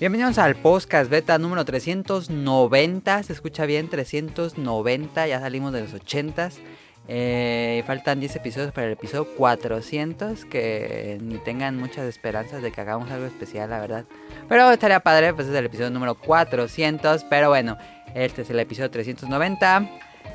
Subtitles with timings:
[0.00, 3.22] Bienvenidos al podcast beta número 390.
[3.24, 5.26] Se escucha bien, 390.
[5.26, 6.60] Ya salimos de los 80s.
[7.08, 10.44] Eh, faltan 10 episodios para el episodio 400.
[10.44, 14.04] Que ni tengan muchas esperanzas de que hagamos algo especial, la verdad.
[14.48, 17.24] Pero estaría padre, pues es el episodio número 400.
[17.24, 17.76] Pero bueno,
[18.14, 19.90] este es el episodio 390.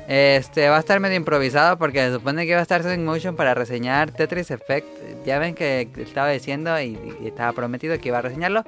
[0.08, 3.34] Este va a estar medio improvisado porque se supone que va a estar en motion
[3.34, 5.24] para reseñar Tetris Effect.
[5.24, 8.62] Ya ven que estaba diciendo y estaba prometido que iba a reseñarlo.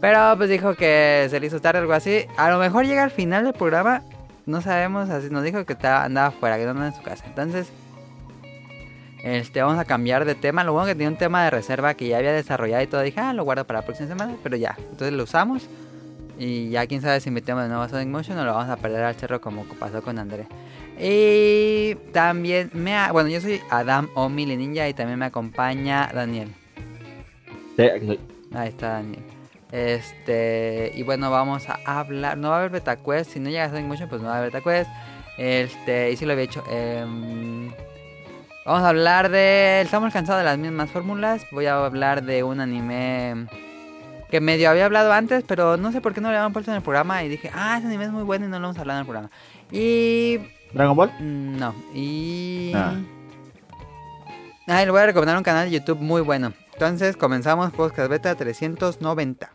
[0.00, 2.24] Pero pues dijo que se le hizo tarde algo así.
[2.36, 4.02] A lo mejor llega al final del programa.
[4.46, 7.24] No sabemos, así nos dijo que estaba, andaba fuera, que no andaba en su casa.
[7.26, 7.70] Entonces,
[9.22, 10.64] este, vamos a cambiar de tema.
[10.64, 13.02] Lo bueno que tenía un tema de reserva que ya había desarrollado y todo.
[13.02, 14.36] Dije, ah, lo guardo para la próxima semana.
[14.42, 15.68] Pero ya, entonces lo usamos.
[16.38, 18.76] Y ya quién sabe si metemos de nuevo a Sonic Motion o lo vamos a
[18.76, 20.46] perder al cerro como pasó con André.
[21.00, 26.10] Y también me ha, bueno, yo soy Adam o Mili Ninja y también me acompaña
[26.14, 26.54] Daniel.
[27.76, 28.20] Sí, aquí.
[28.54, 29.37] Ahí está Daniel.
[29.72, 32.38] Este, y bueno, vamos a hablar.
[32.38, 33.32] No va a haber beta quest.
[33.32, 34.90] Si no llega a Sonic Motion, pues no va a haber beta quest.
[35.36, 36.64] Este, y si lo había hecho.
[36.70, 37.70] em,
[38.64, 39.80] vamos a hablar de.
[39.82, 41.44] Estamos cansados de las mismas fórmulas.
[41.52, 43.46] Voy a hablar de un anime
[44.30, 46.76] que medio había hablado antes, pero no sé por qué no lo habían puesto en
[46.78, 47.22] el programa.
[47.24, 49.06] Y dije, ah, ese anime es muy bueno y no lo hemos hablado en el
[49.06, 49.30] programa.
[49.70, 50.38] Y.
[50.72, 51.10] ¿Dragon Ball?
[51.18, 52.72] mm, No, y.
[52.74, 52.94] Ah.
[54.66, 56.52] Ah, le voy a recomendar un canal de YouTube muy bueno.
[56.74, 59.50] Entonces, comenzamos Podcast Beta 390.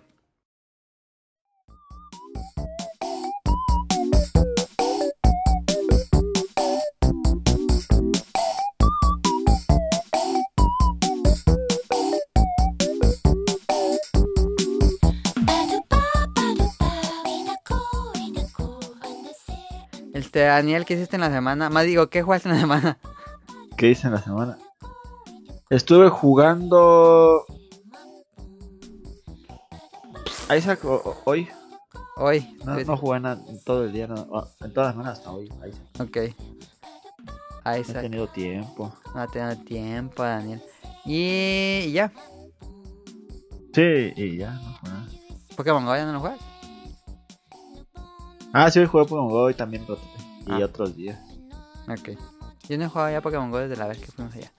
[20.34, 21.70] Este, Daniel, ¿qué hiciste en la semana?
[21.70, 22.98] Más digo, ¿qué jugaste en la semana?
[23.78, 24.58] ¿Qué hice en la semana?
[25.70, 27.46] Estuve jugando.
[30.56, 30.80] Isaac
[31.26, 31.50] hoy.
[32.18, 32.58] Hoy.
[32.66, 34.08] No, Pues- no jugué nada todo el día.
[34.08, 34.16] no,
[34.62, 35.46] en todas las semanas hasta hoy.
[35.46, 36.00] Isaac.
[36.00, 36.18] Ok.
[37.66, 38.02] No he Isaac.
[38.02, 38.94] tenido tiempo.
[39.16, 40.62] No ha tenido tiempo, Daniel.
[41.06, 42.12] Y, ya.
[43.74, 45.08] Sí, y ya, no jugué nada.
[45.56, 46.40] Pokémon Go ya no lo juegas.
[48.54, 49.86] Ah, sí, hoy jugué Pokémon Go y también.
[50.46, 50.66] Y Ah.
[50.66, 51.20] otros días.
[51.90, 52.10] Ok.
[52.70, 54.52] Yo no he jugado ya Pokémon Go desde la vez que fuimos allá.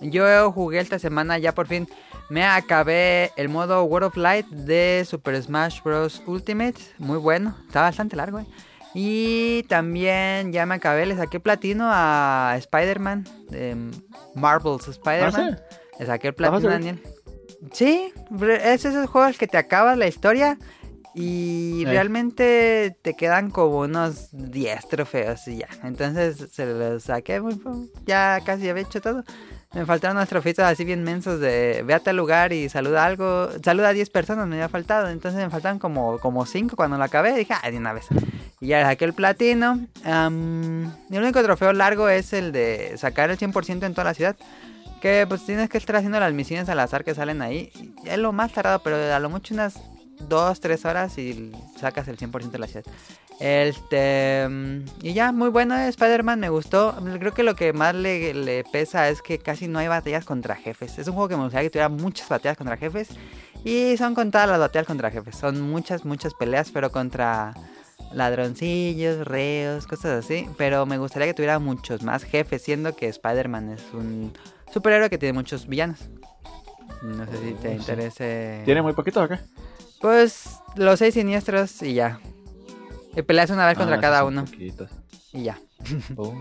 [0.00, 1.88] Yo jugué esta semana ya por fin.
[2.28, 6.22] Me acabé el modo World of Light de Super Smash Bros.
[6.26, 6.76] Ultimate.
[6.98, 7.56] Muy bueno.
[7.66, 8.46] Está bastante largo, eh.
[8.94, 13.26] Y también ya me acabé, le saqué platino a Spider-Man.
[13.48, 13.76] De
[14.34, 15.58] Marvel's Spider-Man.
[15.60, 16.78] ¿Ah, Le saqué el ¿La vas platino a?
[16.78, 17.02] Daniel.
[17.72, 18.12] Sí,
[18.62, 20.58] es esos juegos que te acabas la historia
[21.14, 25.68] y realmente te quedan como unos 10 trofeos y ya.
[25.84, 27.60] Entonces se los saqué, muy
[28.06, 29.24] ya casi había hecho todo.
[29.74, 33.48] Me faltaron unos trofeitos así bien mensos de ve a tal lugar y saluda algo,
[33.62, 35.08] saluda a 10 personas, me había faltado.
[35.08, 37.34] Entonces me faltaban como, como 5 cuando lo acabé.
[37.34, 38.06] Dije, ah, de una vez.
[38.60, 39.80] Y ya saqué el platino.
[40.04, 44.14] Am, y el único trofeo largo es el de sacar el 100% en toda la
[44.14, 44.36] ciudad.
[45.00, 47.72] Que pues tienes que estar haciendo las misiones al azar que salen ahí.
[48.04, 49.80] Es lo más tardado, pero a lo mucho unas
[50.20, 52.84] 2, 3 horas y sacas el 100% de la ciudad.
[53.40, 54.46] Este.
[54.48, 56.94] mm, Y ya, muy bueno eh, Spider-Man, me gustó.
[57.18, 60.54] Creo que lo que más le, le pesa es que casi no hay batallas contra
[60.54, 60.98] jefes.
[60.98, 63.08] Es un juego que me gustaría que tuviera muchas batallas contra jefes.
[63.64, 65.36] Y son contadas las batallas contra jefes.
[65.36, 67.54] Son muchas, muchas peleas, pero contra
[68.12, 70.48] ladroncillos, reos, cosas así.
[70.56, 74.32] Pero me gustaría que tuviera muchos más jefes, siendo que Spider-Man es un
[74.72, 75.98] superhéroe que tiene muchos villanos.
[77.02, 77.74] No sé si te Sí.
[77.76, 78.62] interese.
[78.64, 79.40] ¿Tiene muy poquito acá?
[80.02, 82.20] Pues los seis siniestros y ya.
[83.16, 84.90] Y peleas una vez contra Ah, cada uno poquitos.
[85.32, 85.58] y ya.
[86.16, 86.34] Oh.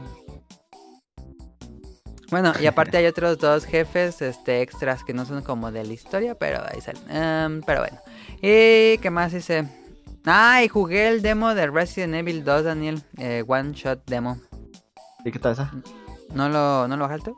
[2.30, 5.92] Bueno, y aparte hay otros dos jefes este, extras que no son como de la
[5.92, 7.04] historia, pero ahí salen.
[7.10, 7.98] Em, pero bueno.
[8.42, 9.68] ¿Y qué más hice?
[10.26, 13.04] Ah, y jugué el demo de Resident Evil 2, Daniel.
[13.18, 14.38] eh, one Shot Demo.
[15.26, 15.74] ¿Y qué tal esa?
[16.34, 17.34] ¿No lo, ¿no lo bajaste?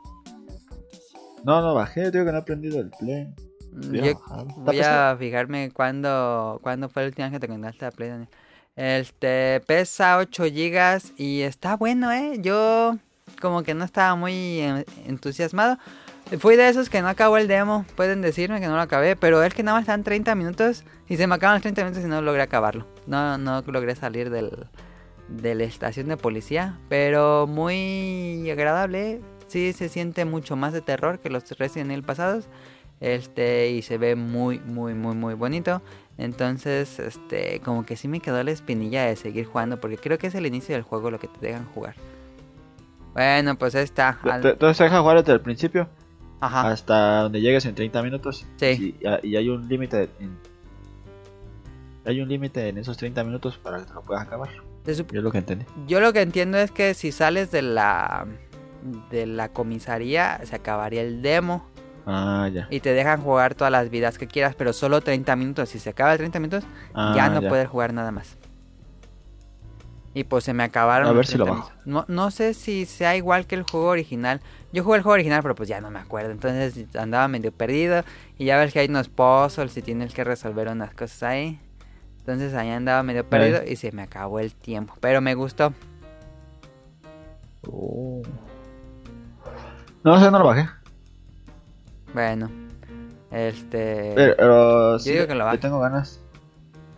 [1.42, 3.34] No, no bajé, digo que no he aprendido el play.
[3.74, 4.46] Voy a Yo bajar.
[4.46, 8.08] ¿Está voy a fijarme cuándo, cuándo fue la última vez que te conectaste a Play,
[8.10, 8.28] Daniel.
[8.76, 12.38] Este, pesa 8 gigas y está bueno, ¿eh?
[12.40, 12.96] Yo
[13.40, 14.60] como que no estaba muy
[15.06, 15.78] entusiasmado.
[16.38, 17.84] Fui de esos que no acabó el demo.
[17.96, 21.16] Pueden decirme que no lo acabé, pero es que nada más están 30 minutos y
[21.16, 22.86] se me acaban los 30 minutos y no logré acabarlo.
[23.06, 24.66] No, no logré salir del,
[25.28, 29.20] de la estación de policía, pero muy agradable.
[29.48, 32.48] Sí, se siente mucho más de terror que los Resident Evil pasados.
[33.00, 35.82] Este, y se ve muy, muy, muy, muy bonito.
[36.16, 40.28] Entonces, este, como que sí me quedó la espinilla de seguir jugando, porque creo que
[40.28, 41.94] es el inicio del juego lo que te dejan jugar.
[43.12, 44.18] Bueno, pues ahí está.
[44.22, 45.88] Al- te- Entonces se deja jugar desde el principio
[46.40, 46.68] Ajá.
[46.70, 48.46] hasta donde llegues en 30 minutos.
[48.56, 48.96] Sí.
[49.00, 50.36] Y, y hay un límite en
[52.06, 54.50] hay un límite en esos 30 minutos para que te lo puedas acabar.
[54.86, 55.64] Sup- Yo lo que entendí.
[55.86, 58.26] Yo lo que entiendo es que si sales de la
[59.10, 61.66] de la comisaría se acabaría el demo
[62.06, 62.66] Ah, ya.
[62.70, 65.68] y te dejan jugar todas las vidas que quieras, pero solo 30 minutos.
[65.70, 66.64] Si se acaba el 30 minutos,
[66.94, 68.36] Ah, ya no puedes jugar nada más.
[70.16, 71.08] Y pues se me acabaron.
[71.08, 71.86] A ver si lo 30 minutos.
[71.86, 74.40] No, no sé si sea igual que el juego original.
[74.72, 76.30] Yo jugué el juego original, pero pues ya no me acuerdo.
[76.30, 78.04] Entonces andaba medio perdido.
[78.38, 81.60] Y ya ves que hay unos puzzles y tienes que resolver unas cosas ahí.
[82.18, 84.94] Entonces ahí andaba medio perdido y se me acabó el tiempo.
[85.00, 85.72] Pero me gustó.
[87.68, 88.22] Oh.
[90.04, 90.68] No sé, no lo bajé.
[92.14, 92.50] Bueno.
[93.30, 94.12] Este...
[94.14, 95.58] Pero, pero sí, digo que lo baje.
[95.58, 96.20] tengo ganas.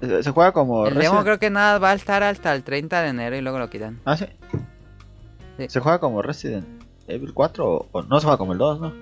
[0.00, 3.00] Se se juega como el demo creo que nada va a estar hasta el 30
[3.00, 3.98] de enero y luego lo quitan.
[4.04, 4.26] Ah, sí.
[5.56, 5.66] Sí.
[5.68, 6.66] Se juega como Resident
[7.08, 8.92] Evil 4 o, o no se juega como el 2, ¿no?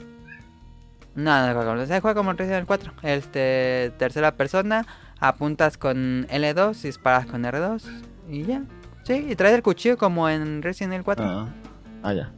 [1.17, 2.93] No, no juega como, se juega como en Resident Evil 4.
[3.03, 4.87] Este, tercera persona,
[5.19, 7.83] apuntas con L2, disparas con R2
[8.29, 8.63] y ya.
[9.05, 11.25] Sí, y traes el cuchillo como en Resident Evil 4.
[11.25, 11.49] Ah,
[12.03, 12.33] ah, ya.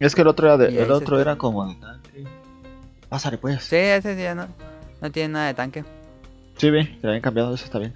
[0.00, 1.76] Es que el otro era de, el se otro era como de.
[3.08, 3.62] Pásale pues.
[3.64, 4.48] Sí, ese ya no,
[5.00, 5.84] no tiene nada de tanque.
[6.56, 7.94] Sí, vi, que lo habían cambiado, eso está bien.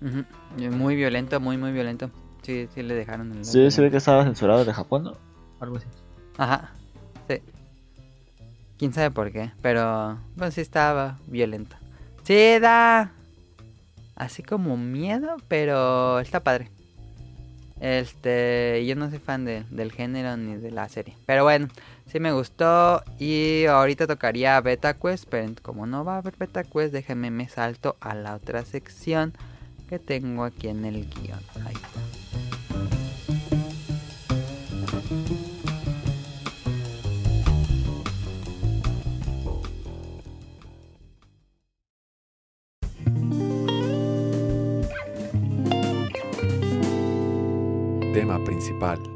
[0.00, 0.24] Ujú.
[0.58, 2.10] Y Muy violento, muy, muy violento.
[2.42, 3.44] Sí, sí le dejaron el...
[3.44, 5.12] Sí, se ve que estaba censurado de Japón, ¿no?
[5.60, 5.86] Algo así.
[6.38, 6.70] Ajá,
[7.28, 7.40] sí.
[8.78, 11.76] Quién sabe por qué, pero bueno, sí estaba violento.
[12.22, 13.12] Sí, da
[14.14, 16.70] así como miedo, pero está padre.
[17.80, 21.68] Este, yo no soy fan de- del género ni de la serie, pero bueno,
[22.06, 26.64] sí me gustó y ahorita tocaría Beta Quest, pero como no va a haber Beta
[26.64, 29.34] Quest, déjenme me salto a la otra sección
[29.88, 31.40] que tengo aquí en el guion.
[31.64, 32.00] Ahí está.
[48.12, 49.15] Tema principal.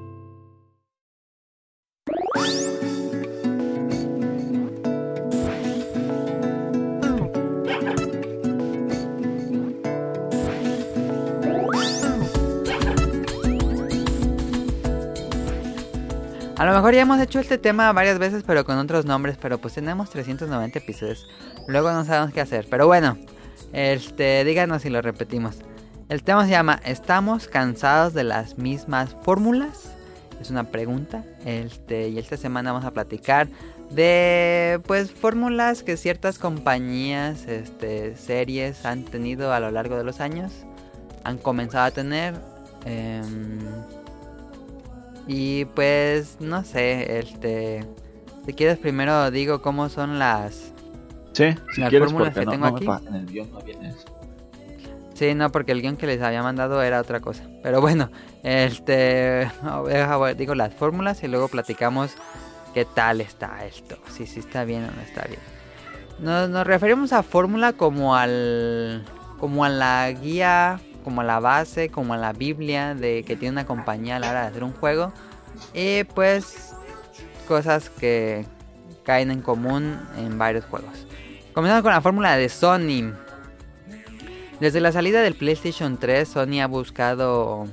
[16.60, 19.56] A lo mejor ya hemos hecho este tema varias veces, pero con otros nombres, pero
[19.56, 21.26] pues tenemos 390 episodios.
[21.66, 23.16] Luego no sabemos qué hacer, pero bueno,
[23.72, 25.56] este, díganos si lo repetimos.
[26.10, 29.94] El tema se llama ¿Estamos cansados de las mismas fórmulas?
[30.38, 31.24] Es una pregunta.
[31.46, 33.48] Este, y esta semana vamos a platicar
[33.90, 40.20] de pues fórmulas que ciertas compañías, este, series han tenido a lo largo de los
[40.20, 40.52] años.
[41.24, 42.34] Han comenzado a tener.
[42.84, 43.60] em,
[45.32, 47.86] y pues no sé, este
[48.44, 50.72] si quieres primero digo cómo son las
[51.32, 53.06] Sí, si Las quieres, porque que no, tengo no aquí.
[53.06, 54.04] en el guion no viene eso.
[55.14, 57.44] Sí, no, porque el guion que les había mandado era otra cosa.
[57.62, 58.10] Pero bueno,
[58.42, 59.48] este
[60.36, 62.14] digo las fórmulas y luego platicamos
[62.74, 65.40] qué tal está esto, si sí está bien o no está bien.
[66.18, 69.04] Nos, nos referimos a fórmula como al
[69.38, 74.16] como a la guía, como la base, como la Biblia de que tiene una compañía
[74.16, 75.12] a la hora de hacer un juego
[75.75, 76.73] y pues
[77.49, 78.47] cosas que
[79.04, 81.07] caen en común en varios juegos.
[81.52, 83.12] Comenzando con la fórmula de Sony.
[84.61, 87.66] Desde la salida del PlayStation 3, Sony ha buscado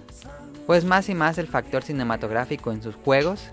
[0.65, 3.43] pues más y más el factor cinematográfico en sus juegos,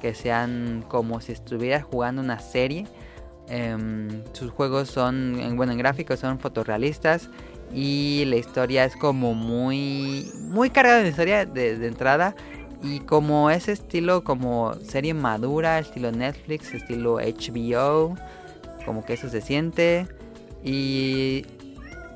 [0.00, 2.86] que sean como si estuviera jugando una serie.
[3.48, 7.28] Em, sus juegos son, en, bueno, en gráficos son fotorrealistas
[7.74, 12.34] y la historia es como muy, muy cargada de historia de, de entrada
[12.82, 18.16] y como ese estilo como serie madura, estilo Netflix, estilo HBO,
[18.84, 20.06] como que eso se siente
[20.64, 21.46] y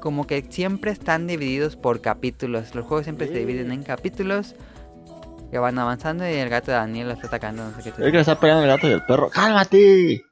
[0.01, 2.75] como que siempre están divididos por capítulos.
[2.75, 4.55] Los juegos siempre se dividen en capítulos
[5.51, 7.65] que van avanzando y el gato de Daniel lo está atacando.
[7.65, 9.31] No sé qué Es que le está pegando el gato y el perro.
[9.31, 10.26] ¡Cálmate!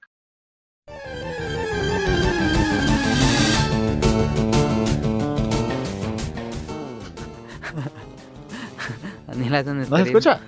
[9.34, 9.50] Un
[9.90, 10.40] ¿No se escucha?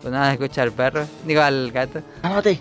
[0.00, 1.06] Pues nada, escucha al perro.
[1.26, 2.00] Digo al gato.
[2.22, 2.60] ¡Cálmate!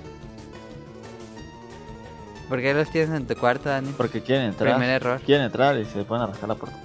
[2.50, 3.94] ¿Por qué los tienes en tu cuarto, Daniel?
[3.98, 4.76] Porque quieren entrar.
[4.76, 5.20] Primer error.
[5.26, 6.78] Quieren entrar y se ponen a rascar la puerta.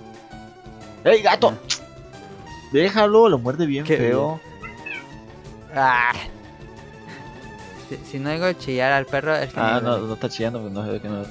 [1.05, 1.55] ¡Ey, gato!
[2.73, 4.41] Déjalo, lo muerde bien Qué feo.
[5.75, 6.13] Ah.
[7.89, 10.73] Si, si no oigo chillar al perro, es que Ah, no, no está chillando, pues
[10.73, 11.23] no ve que no.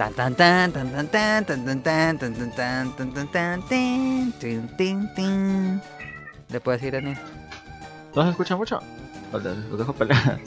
[0.00, 2.50] Tan tan tan tan tan tan tan tan tan
[2.96, 5.82] tan tan tan tan.
[6.48, 7.18] ¿Le puedes decir, Daniel?
[8.16, 8.80] ¿No se escucha mucho?
[9.30, 10.40] O le- Los dejo pelear.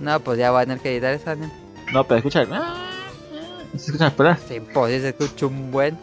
[0.00, 1.52] No, pues ya voy a tener que editar eso, Daniel.
[1.92, 2.46] No, pero escucha.
[2.50, 2.90] ah,
[3.76, 4.10] ¿Se escucha?
[4.48, 5.98] Sí, pues se escucha un buen.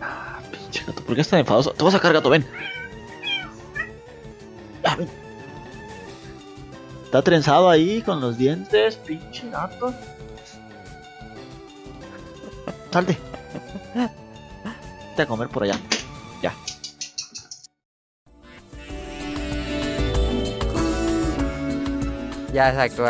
[0.00, 1.72] Ah, pinche gato, ¿por qué estás enfadoso?
[1.72, 2.46] Te voy a sacar, gato, ven.
[4.84, 5.08] Ah, ven.
[7.06, 9.92] Está trenzado ahí con los dientes, pinche gato.
[12.92, 13.16] Salte.
[15.10, 15.78] Vete a comer por allá.
[16.42, 16.52] Ya.
[22.52, 23.04] Ya, exacto.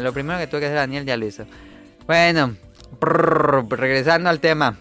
[0.00, 1.44] Lo primero que tuve que hacer Daniel ya lo hizo.
[2.06, 2.56] Bueno,
[2.98, 4.76] prrr, regresando al tema.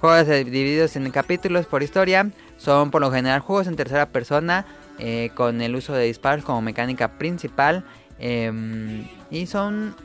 [0.00, 2.30] Juegos divididos en capítulos por historia.
[2.56, 4.64] Son por lo general juegos en tercera persona.
[4.98, 7.84] eh, con el uso de disparos como mecánica principal.
[8.18, 9.96] em, y son...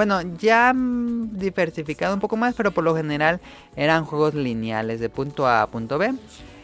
[0.00, 3.38] Bueno, ya mm, diversificado un poco más, pero por lo general
[3.76, 6.14] eran juegos lineales de punto A a punto B,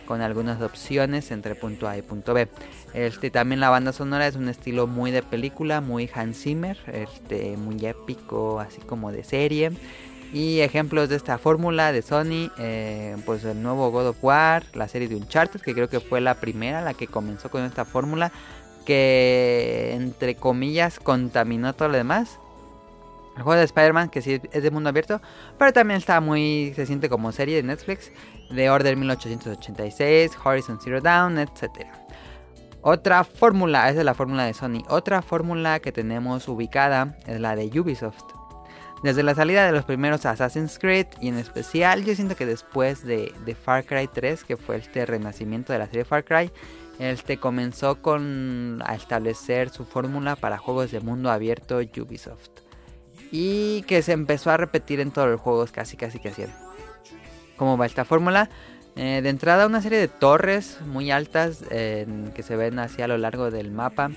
[0.06, 2.48] con algunas opciones entre punto A y punto B.
[2.94, 7.58] Este, también la banda sonora es un estilo muy de película, muy Hans Zimmer, este,
[7.58, 9.70] muy épico, así como de serie.
[10.32, 14.88] Y ejemplos de esta fórmula de Sony, eh, pues el nuevo God of War, la
[14.88, 18.32] serie de Uncharted, que creo que fue la primera, la que comenzó con esta fórmula,
[18.86, 22.38] que entre comillas contaminó todo lo demás.
[23.36, 25.20] El juego de Spider-Man, que sí es de mundo abierto,
[25.58, 28.10] pero también está muy, se siente como serie de Netflix,
[28.50, 31.86] de Order 1886, Horizon Zero Dawn, etc.
[32.80, 34.84] Otra fórmula, esa es la fórmula de Sony.
[34.88, 38.24] Otra fórmula que tenemos ubicada es la de Ubisoft.
[39.02, 43.04] Desde la salida de los primeros Assassin's Creed y en especial yo siento que después
[43.04, 46.50] de, de Far Cry 3, que fue este renacimiento de la serie Far Cry,
[46.98, 52.65] este comenzó con a establecer su fórmula para juegos de mundo abierto Ubisoft.
[53.38, 56.54] Y que se empezó a repetir en todos los juegos casi casi que hacían.
[57.58, 58.48] ¿Cómo va esta fórmula?
[58.96, 63.18] Eh, de entrada una serie de torres muy altas que se ven hacia a lo
[63.18, 64.10] largo del mapa.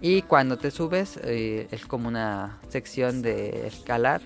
[0.00, 4.22] Y cuando te subes eh, es como una sección de escalar.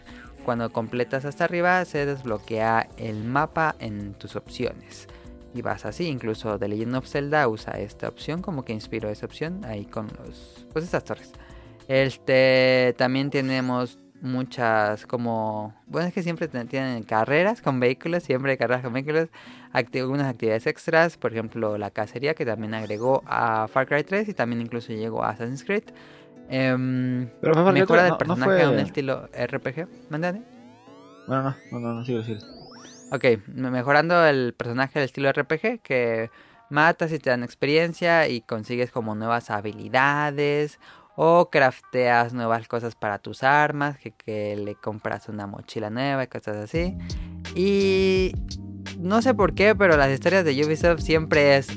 [0.47, 5.09] Cuando completas hasta arriba se desbloquea el mapa en tus opciones.
[5.53, 9.27] Y vas así, incluso The Legend of Zelda usa esta opción, como que inspiró esa
[9.27, 11.33] opción ahí con los, pues estas torres.
[11.87, 18.59] Este, también tenemos muchas como bueno es que siempre tienen carreras con vehículos siempre hay
[18.59, 19.29] carreras con vehículos
[19.73, 24.29] acti- algunas actividades extras por ejemplo la cacería que también agregó a Far Cry 3
[24.29, 25.85] y también incluso llegó a Assassin's Creed
[26.51, 30.43] Em, Pero Cry mejora del no- no personaje fue- a un estilo RPG ¿Mándale?
[31.27, 32.39] Bueno, no, no, no, no, sigue, sigue.
[33.11, 36.31] Ok, me- mejorando el personaje del estilo RPG, que
[36.71, 40.79] matas y te dan experiencia y consigues como nuevas habilidades
[41.21, 46.27] o crafteas nuevas cosas para tus armas, que, que le compras una mochila nueva y
[46.29, 46.97] cosas así.
[47.57, 48.33] Y
[49.01, 51.77] no sé por qué, pero las historias de Ubisoft siempre es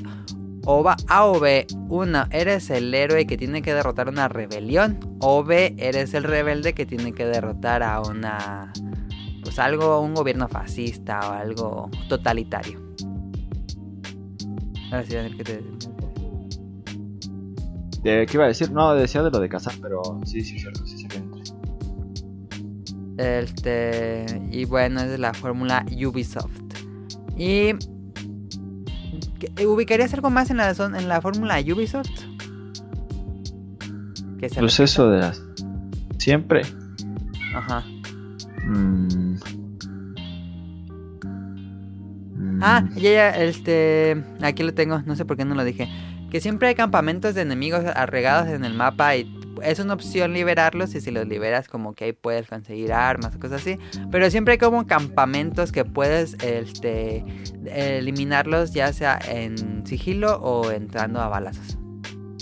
[0.64, 1.66] o va A o B.
[1.88, 5.00] Uno, eres el héroe que tiene que derrotar una rebelión.
[5.18, 8.72] O B, eres el rebelde que tiene que derrotar a una
[9.42, 12.80] pues algo, un gobierno fascista o algo totalitario.
[14.92, 15.91] Ahora sí, Daniel, ¿qué te
[18.02, 18.70] De, ¿Qué iba a decir?
[18.72, 21.30] No, decía de lo de cazar, pero sí, sí, cierto, sí, bien.
[23.18, 26.50] Este, y bueno, es la fórmula Ubisoft.
[27.36, 27.74] Y
[29.38, 32.08] ¿qué- ¿ubicarías algo más en la en la fórmula Ubisoft?
[34.38, 35.42] Que se Pues eso de las.
[36.18, 36.62] Siempre.
[37.54, 37.84] Ajá.
[38.66, 39.36] Mm.
[42.34, 42.60] Mm.
[42.62, 45.88] Ah, ya, ya, este, aquí lo tengo, no sé por qué no lo dije.
[46.32, 49.30] Que siempre hay campamentos de enemigos arregados en el mapa y
[49.62, 53.38] es una opción liberarlos y si los liberas como que ahí puedes conseguir armas o
[53.38, 53.78] cosas así.
[54.10, 57.22] Pero siempre hay como campamentos que puedes este,
[57.66, 61.76] eliminarlos ya sea en sigilo o entrando a balazos.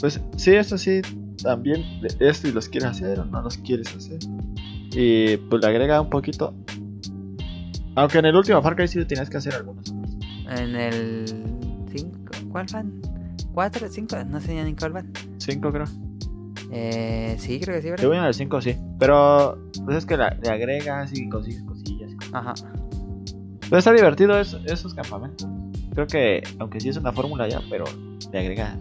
[0.01, 1.03] Pues sí, eso sí,
[1.43, 1.85] también
[2.21, 4.21] esto y los quieres hacer o no los quieres hacer.
[4.93, 6.55] Y pues le agrega un poquito.
[7.97, 9.93] Aunque en el último Far Cry sí tenías que hacer algunos.
[10.49, 11.25] En el
[11.93, 13.10] 5, ¿cuál van?
[13.55, 13.89] ¿4?
[13.91, 14.27] ¿5?
[14.27, 15.13] No sé ya ni cuál van.
[15.39, 15.87] 5 creo.
[16.73, 18.09] Eh, sí, creo que sí, Yo ¿verdad?
[18.09, 18.77] voy en el 5 sí.
[18.99, 22.13] Pero pues es que la- le agregas y consigues cosillas.
[22.33, 22.55] Ajá.
[23.63, 25.49] Pero está divertido es- esos campamentos.
[25.95, 27.85] Creo que, aunque sí es una fórmula ya, pero
[28.33, 28.77] le agrega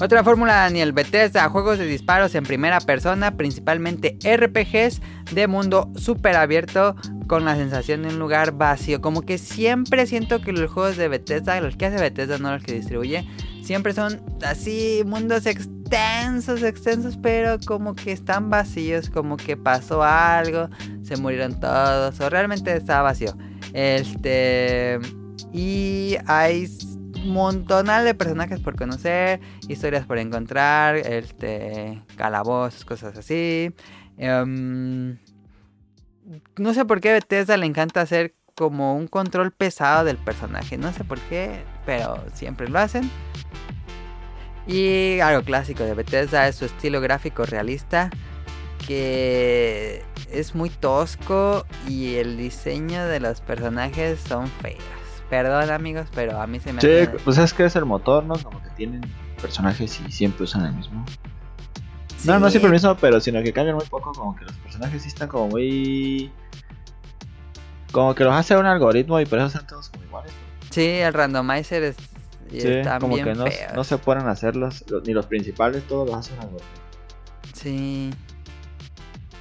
[0.00, 5.00] Otra fórmula, Daniel Bethesda, juegos de disparos en primera persona, principalmente RPGs
[5.32, 6.96] de mundo súper abierto
[7.28, 9.00] con la sensación de un lugar vacío.
[9.00, 12.64] Como que siempre siento que los juegos de Bethesda, los que hace Bethesda, no los
[12.64, 13.24] que distribuye,
[13.62, 20.68] siempre son así mundos extensos, extensos, pero como que están vacíos, como que pasó algo,
[21.04, 23.36] se murieron todos, o realmente está vacío.
[23.72, 24.98] Este.
[25.52, 26.66] Y hay
[27.24, 33.74] montonal de personajes por conocer, historias por encontrar, este, calabozos, cosas así.
[34.16, 35.18] Em,
[36.56, 40.78] no sé por qué a Bethesda le encanta hacer como un control pesado del personaje.
[40.78, 43.10] No sé por qué, pero siempre lo hacen.
[44.66, 48.10] Y algo clásico de Bethesda es su estilo gráfico realista,
[48.86, 55.03] que es muy tosco y el diseño de los personajes son feos.
[55.30, 57.06] Perdón amigos, pero a mí se me Sí, hace...
[57.24, 58.34] pues es que es el motor, ¿no?
[58.38, 59.00] Como que tienen
[59.40, 61.04] personajes y siempre usan el mismo.
[62.24, 62.52] No, no Sí.
[62.52, 65.28] siempre el mismo, pero sino que cambian muy poco, como que los personajes sí están
[65.28, 66.32] como muy...
[67.92, 70.32] Como que los hace un algoritmo y por eso están todos como iguales.
[70.70, 71.96] Sí, el randomizer es...
[72.50, 76.40] Sí, como que no, no se pueden hacerlos, ni los principales, todos los hace un
[76.40, 76.68] algoritmo.
[77.52, 78.10] Sí.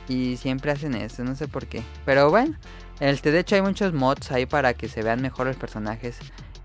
[0.08, 1.84] Y siempre hacen eso, no sé por qué.
[2.06, 2.56] Pero bueno,
[3.00, 6.18] este, de hecho hay muchos mods ahí para que se vean mejor los personajes.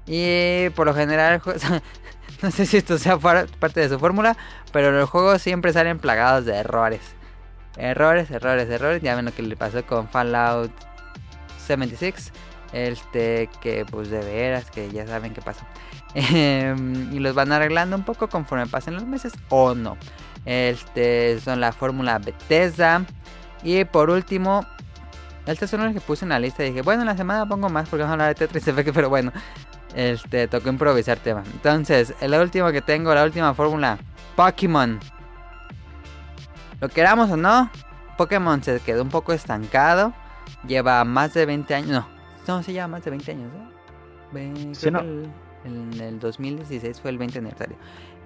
[0.07, 1.43] Y por lo general,
[2.43, 4.37] no sé si esto sea par- parte de su fórmula,
[4.73, 7.01] pero los juegos siempre salen plagados de errores.
[7.77, 9.03] Errores, errores, errores.
[9.03, 10.73] Ya ven lo que le pasó con Fallout
[11.67, 12.33] 76.
[12.73, 15.65] Este, que pues de veras, que ya saben qué pasó.
[16.15, 19.97] Em, y los van arreglando un poco conforme pasen los meses o no.
[20.47, 23.05] Este son la fórmula Bethesda.
[23.63, 24.67] Y por último,
[25.53, 26.65] estos son los que puse en la lista.
[26.65, 28.91] Y dije, bueno, en la semana pongo más porque vamos a hablar de Tetris Effect,
[28.95, 29.33] pero bueno,
[29.95, 31.43] este tocó improvisar tema.
[31.53, 33.99] Entonces, el último que tengo, la última fórmula,
[34.37, 34.99] Pokémon.
[36.81, 37.71] Lo queramos o no,
[38.17, 40.13] Pokémon se quedó un poco estancado.
[40.67, 41.91] Lleva más de 20 años.
[41.91, 43.51] No, no, se lleva más de 20 años.
[43.55, 43.69] ¿eh?
[44.33, 45.01] Ve- Sí, no.
[45.01, 45.31] el-
[45.65, 47.77] en el 2016 fue el 20 aniversario.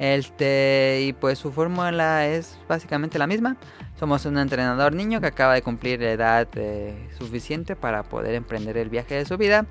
[0.02, 3.56] Este, y pues su fórmula es básicamente la misma.
[3.96, 8.90] Somos un entrenador niño que acaba de cumplir edad eh, suficiente para poder emprender el
[8.90, 9.64] viaje de su vida.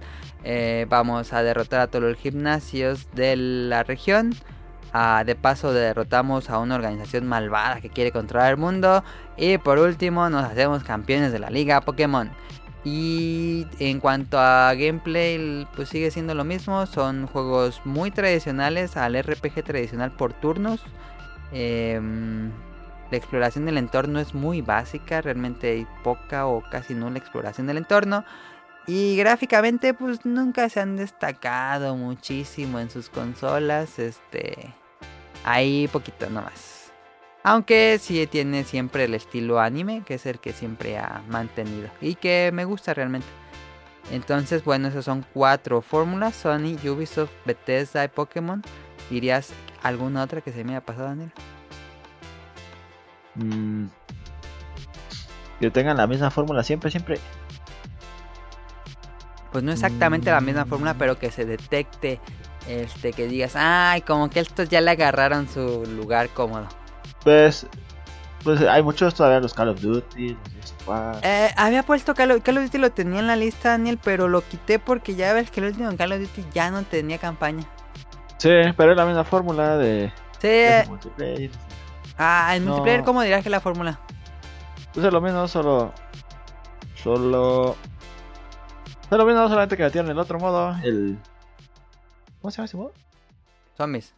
[0.45, 4.33] Eh, vamos a derrotar a todos los gimnasios de la región.
[4.93, 9.03] Ah, de paso derrotamos a una organización malvada que quiere controlar el mundo.
[9.35, 12.31] Y por último nos hacemos campeones de la liga Pokémon.
[12.83, 16.85] Y en cuanto a gameplay, pues sigue siendo lo mismo.
[16.87, 20.81] Son juegos muy tradicionales al RPG tradicional por turnos.
[21.51, 22.49] Em,
[23.11, 25.21] la exploración del entorno es muy básica.
[25.21, 28.25] Realmente hay poca o casi nula exploración del entorno.
[28.87, 33.99] Y gráficamente pues nunca se han destacado muchísimo en sus consolas.
[33.99, 34.73] Este...
[35.43, 36.70] Ahí poquito nomás.
[37.43, 41.89] Aunque sí tiene siempre el estilo anime, que es el que siempre ha mantenido.
[41.99, 43.27] Y que me gusta realmente.
[44.11, 46.35] Entonces, bueno, esas son cuatro fórmulas.
[46.35, 48.61] Sony, Ubisoft, Bethesda y Pokémon.
[49.09, 51.31] ¿Dirías alguna otra que se me haya pasado, Daniel?
[53.35, 53.85] Mm.
[55.59, 57.19] Que tengan la misma fórmula siempre, siempre.
[59.51, 62.19] Pues no exactamente la misma fórmula, pero que se detecte.
[62.67, 66.67] Este, que digas, ay, como que estos ya le agarraron su lugar cómodo.
[67.23, 67.67] Pues,
[68.43, 70.37] pues hay muchos todavía los Call of Duty,
[70.87, 71.17] los.
[71.23, 74.27] Eh, había puesto Call of, Call of Duty, lo tenía en la lista, Daniel, pero
[74.27, 77.63] lo quité porque ya ves que el último Call of Duty ya no tenía campaña.
[78.37, 81.51] Sí, pero es la misma fórmula de, Sí, de multiplayer.
[82.17, 82.71] ah, en No.
[82.71, 83.99] multiplayer, ¿cómo dirás que es la fórmula?
[84.93, 85.93] Pues es lo mismo, solo.
[86.95, 87.75] Solo.
[89.09, 90.75] Es lo mismo, solamente que metieron el otro modo.
[90.83, 91.17] El.
[92.41, 92.93] ¿Cómo se llama ese modo?
[93.77, 94.13] Zombies.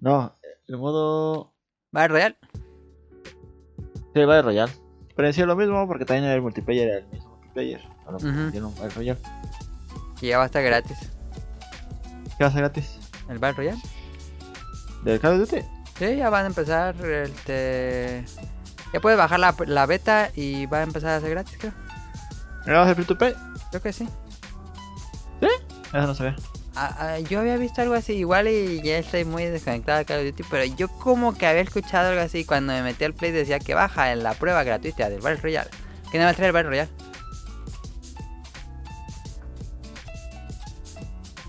[0.00, 0.32] No,
[0.68, 1.52] el modo.
[1.92, 2.36] Battle Royale.
[4.14, 4.72] Sí, Battle Royale.
[5.14, 7.80] Pero sí es lo mismo porque también el multiplayer era el mismo multiplayer.
[7.80, 8.26] Que Ujú.
[8.26, 9.20] metieron Battle Royale.
[10.20, 10.98] Que ya va a estar gratis.
[12.38, 12.98] ¿Qué va a ser gratis?
[13.28, 13.82] ¿El Battle Royale?
[15.04, 15.64] ¿Del Call of Duty?
[15.98, 16.94] Sí, ya van a empezar.
[17.04, 18.24] Este...
[18.92, 21.72] Ya puedes bajar la, la beta y va a empezar a ser gratis, creo.
[22.66, 23.34] ¿No va a ser free to play?
[23.70, 24.08] Creo que sí.
[25.40, 26.34] Eso no se ve.
[26.78, 30.26] Ah, yo había visto algo así, igual y ya estoy muy desconectado de Call of
[30.26, 33.58] Duty, pero yo como que había escuchado algo así cuando me metí al play decía
[33.58, 35.70] que baja en la prueba gratuita del Battle Royale.
[36.12, 36.90] Que no va a traer el Battle Royale.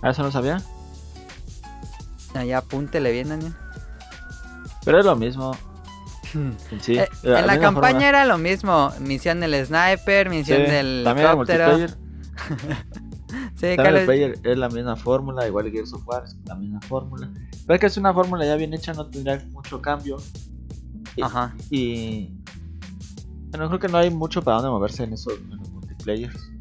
[0.01, 0.61] Ah, eso no sabía.
[2.33, 3.53] Ah, ya apúntele bien, Daniel.
[4.85, 5.51] Pero es lo mismo.
[6.81, 6.99] Sí.
[6.99, 8.91] Eh, La en la campaña era lo mismo.
[8.99, 11.87] Misión del sniper, misión Sí, del También el helicóptero.
[13.59, 17.29] Sí, multiplayer es la misma fórmula, igual que Gears of War, es la misma fórmula.
[17.65, 20.17] Pero es que es una fórmula ya bien hecha, no tendrá mucho cambio.
[21.21, 21.55] Ajá.
[21.71, 22.29] Y.
[23.49, 26.51] Bueno, creo que no hay mucho para dónde moverse en esos en los multiplayers.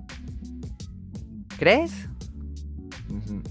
[1.59, 2.09] ¿Crees?
[3.11, 3.43] Ujú.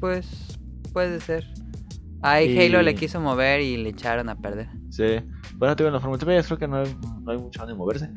[0.00, 0.58] Pues
[0.92, 1.46] puede ser.
[2.22, 4.68] Ahí Y- Halo le quiso mover y le echaron a perder.
[4.90, 5.20] Sí.
[5.56, 7.78] Bueno, te digo, en los multiplayers creo que no hay, no hay mucho a dónde
[7.78, 8.10] moverse.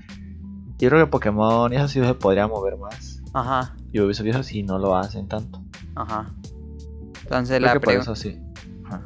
[0.80, 3.15] Yo creo que Pokémon y eso sí se podría mover más.
[3.36, 5.62] Ajá, Y Ubisoft eso sí no lo hacen tanto.
[5.96, 6.26] ajá.
[7.24, 8.40] Entonces Creo la, pregu- eso sí.
[8.86, 9.02] Ajá.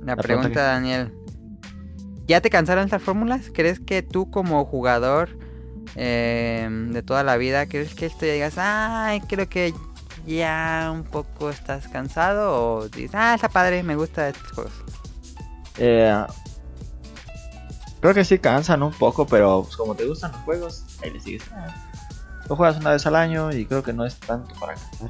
[0.00, 1.14] la la pregunta pregunta, que- Daniel.
[2.26, 3.50] ¿Ya te cansaron estas fórmulas?
[3.52, 5.36] ¿Crees que tú como jugador
[5.96, 9.74] eh, de toda la vida, crees que esto ya digas, ay, creo que
[10.26, 12.52] ya un poco estás cansado?
[12.76, 14.72] ¿O dices, ah, está padre, me gusta estos juegos?
[15.78, 16.24] Eh,
[18.00, 21.20] creo que sí cansan un poco, pero pues, como te gustan los juegos, ahí le
[21.20, 21.42] sigues.
[21.52, 21.66] Ah,
[22.50, 25.08] Lo juegas una vez al año y creo que no es tanto para cansar.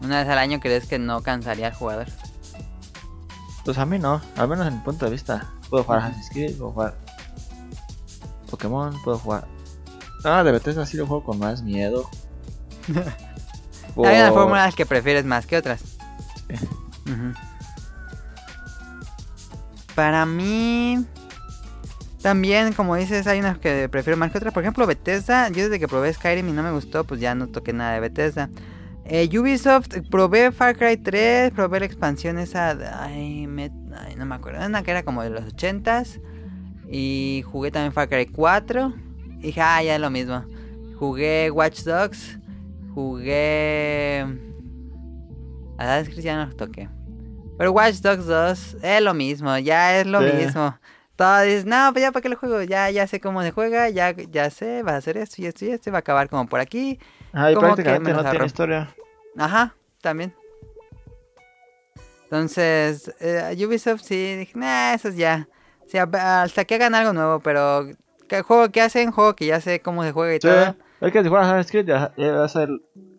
[0.00, 2.06] Una vez al año crees que no cansaría al jugador.
[3.64, 5.52] Pues a mí no, al menos en mi punto de vista.
[5.68, 6.94] Puedo jugar Assassin's Creed, puedo jugar
[8.48, 9.48] Pokémon, puedo jugar.
[10.22, 12.08] Ah, de Bethesda sí lo juego con más miedo.
[13.96, 15.82] Hay unas fórmulas que prefieres más que otras.
[16.46, 16.54] Sí.
[19.96, 21.04] Para mí,
[22.22, 24.52] también, como dices, hay unas que prefiero más que otras.
[24.54, 27.46] Por ejemplo, Bethesda, yo desde que probé Skyrim y no me gustó, pues ya no
[27.48, 28.50] toqué nada de Bethesda.
[29.04, 34.26] Eh, Ubisoft, probé Far Cry 3, probé la expansión esa, de- ay, me- ay, no
[34.26, 36.20] me acuerdo, una que era como de los 80s.
[36.90, 38.92] Y jugué también Far Cry 4.
[39.38, 40.44] Y dije, ah, ya es lo mismo.
[40.98, 42.38] Jugué Watch Dogs.
[42.94, 44.26] Jugué.
[45.78, 46.88] Assassin's Creed ya no los toqué.
[47.56, 50.36] Pero Watch Dogs 2 es lo mismo, ya es lo Sí.
[50.36, 50.76] mismo.
[51.18, 53.88] Todo dices, no, pues ya para qué lo juego, ya, ya sé cómo se juega,
[53.88, 56.28] ya, ya sé, vas a hacer esto y esto y esto, y va a acabar
[56.28, 57.00] como por aquí.
[57.32, 58.94] Ah, y que prácticamente no tiene historia.
[59.36, 60.32] Ajá, también.
[62.22, 65.48] Entonces, eh, Ubisoft sí, dije, nah, esos ya.
[65.84, 66.08] O sea,
[66.42, 67.88] hasta que hagan algo nuevo, pero
[68.28, 69.10] ¿qué juego que hacen?
[69.10, 70.76] Juego que ya sé cómo se juega y Sí, todo.
[71.00, 72.68] es que si juegas Assassin's Creed ya, ya va a ser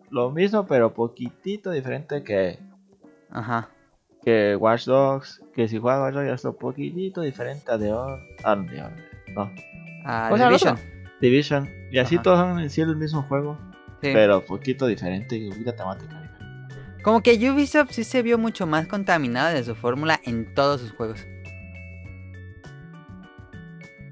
[0.08, 2.60] lo mismo, pero poquitito diferente que,
[3.30, 3.68] Ajá.
[4.24, 5.42] Que Watch Dogs.
[5.54, 9.32] Que si juegas Watch Dogs ya es un poquitito diferente a The Or- no, The
[9.32, 9.50] no,
[10.32, 10.78] O sea, Division.
[11.20, 11.68] Division.
[11.90, 12.22] Y así Ajá.
[12.22, 13.58] todos son en sí el mismo juego,
[14.02, 14.10] Sí.
[14.12, 16.30] pero poquito diferente y temática diferente.
[17.02, 20.92] Como que Ubisoft sí se vio mucho más contaminado de su fórmula en todos sus
[20.92, 21.26] juegos.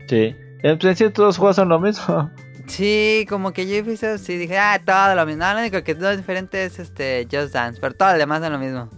[0.09, 0.35] Sí.
[0.63, 2.31] En principio todos los juegos son lo mismo.
[2.69, 5.43] Sí, como que Ubisoft sí dije, ah, todo lo mismo.
[5.43, 8.43] No, lo único que no es diferente es este Just Dance, pero todo lo demás
[8.43, 8.91] es lo mismo.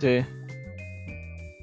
[0.00, 0.24] Sí.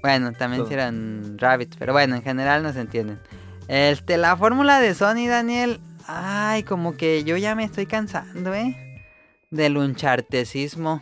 [0.02, 0.68] Bueno, también Todo.
[0.72, 3.20] hicieron Rabbit, pero bueno, en general no se entienden.
[3.68, 9.02] Este, la fórmula de Sony, Daniel, ay, como que yo ya me estoy cansando, ¿eh?
[9.50, 11.02] Del unchartesismo.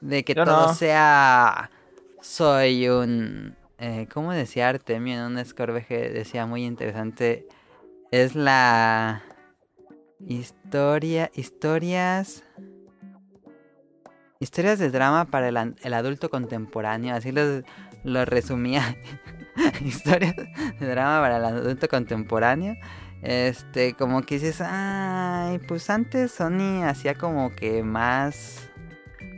[0.00, 0.74] De que Yo todo no.
[0.74, 1.70] sea...
[2.20, 3.56] Soy un...
[3.78, 6.10] Eh, ¿Cómo decía Artemio en un Scorveje?
[6.10, 7.46] Decía muy interesante.
[8.10, 9.22] Es la...
[10.26, 11.30] Historia...
[11.34, 12.44] Historias...
[14.42, 17.14] Historias de drama para el, el adulto contemporáneo.
[17.14, 17.62] Así lo,
[18.02, 18.96] lo resumía.
[19.84, 22.74] Historias de drama para el adulto contemporáneo.
[23.22, 28.68] Este, como que dices, ay, pues antes Sony hacía como que más.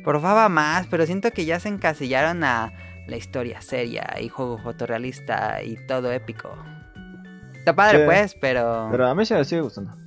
[0.04, 2.72] Probaba más, pero siento que ya se encasillaron a
[3.06, 6.56] la historia seria y juego fotorrealista y todo épico.
[7.54, 8.04] Está padre, Sí.
[8.06, 8.88] pues, pero.
[8.90, 9.94] Pero a mí se me sigue gustando.
[9.96, 10.04] No.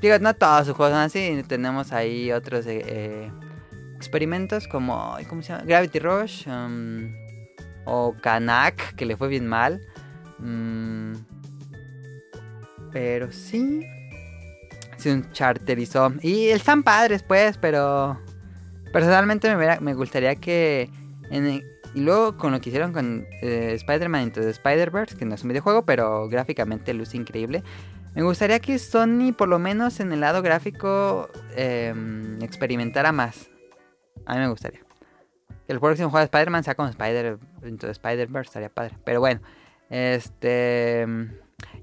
[0.00, 1.42] Digo, no todos sus juegos son así.
[1.46, 3.30] Tenemos ahí otros eh, eh,
[3.96, 5.16] experimentos como.
[5.28, 5.64] ¿Cómo se llama?
[5.64, 6.46] Gravity Rush.
[6.48, 7.12] um,
[7.86, 9.80] o Kanak, que le fue bien mal.
[10.38, 11.12] Mm,
[12.92, 13.80] pero sí.
[14.96, 16.12] Se un charterizó.
[16.22, 18.18] Y están padres, pues, pero.
[18.92, 20.90] Personalmente me, hubiera- me gustaría que.
[21.30, 25.34] en el- y luego con lo que hicieron con eh, Spider-Man Into Spider-Verse, que no
[25.34, 27.64] es un videojuego, pero gráficamente luce increíble.
[28.14, 33.50] Me gustaría que Sony, por lo menos en el lado gráfico, em, experimentara más.
[34.26, 34.80] A mí me gustaría.
[35.66, 38.96] Que el próximo juego de Spider-Man sea con Spider Spider-Verse, estaría padre.
[39.04, 39.40] Pero bueno,
[39.90, 41.06] este.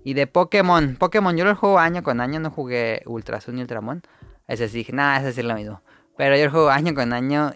[0.04, 0.98] Y de Pokémon.
[0.98, 4.02] Pokémon, yo lo juego año con año, no jugué Ultra Sun y Ultramon.
[4.48, 5.82] Ese sí nada, ese sí es lo mismo.
[6.18, 7.54] Pero yo lo juego año con año.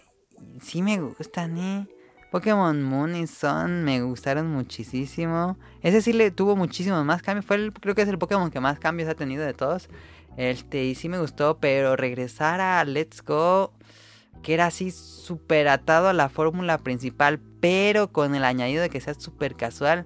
[0.62, 1.88] Sí me gustan, eh.
[2.32, 5.58] Pokémon Moon y Sun me gustaron muchísimo.
[5.82, 7.46] Ese sí le tuvo muchísimos más cambios.
[7.46, 9.90] Fue el, creo que es el Pokémon que más cambios ha tenido de todos.
[10.38, 13.74] Este, y sí me gustó, pero regresar a Let's Go,
[14.44, 19.02] que era así súper atado a la fórmula principal, pero con el añadido de que
[19.02, 20.06] sea súper casual,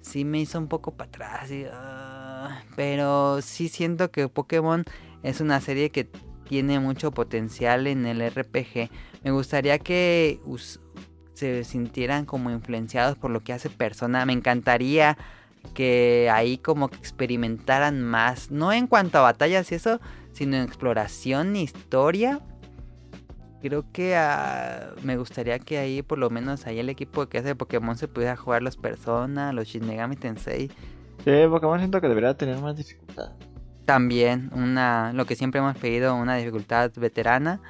[0.00, 1.50] sí me hizo un poco para atrás.
[1.72, 4.84] ah, pero sí siento que Pokémon
[5.22, 6.08] es una serie que
[6.48, 8.90] tiene mucho potencial en el RPG.
[9.24, 10.40] Me gustaría que
[11.34, 14.24] se sintieran como influenciados por lo que hace Persona.
[14.24, 15.18] Me encantaría
[15.74, 20.00] que ahí como que experimentaran más, no en cuanto a batallas y eso,
[20.32, 22.40] sino en exploración, historia.
[23.62, 27.54] Creo que ah, me gustaría que ahí por lo menos ahí el equipo que hace
[27.54, 30.70] Pokémon se pudiera jugar los Persona, los Shin Megami Tensei.
[31.24, 33.32] Sí, Pokémon siento que debería tener más dificultad.
[33.86, 37.60] También una, lo que siempre hemos pedido, una dificultad veterana.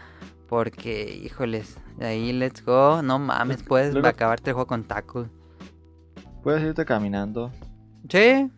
[0.48, 3.02] Porque, híjoles, ahí let's go.
[3.02, 5.26] No mames, puedes Luego- acabarte el juego con tackle.
[6.42, 7.50] Puedes irte caminando.
[8.08, 8.50] Sí.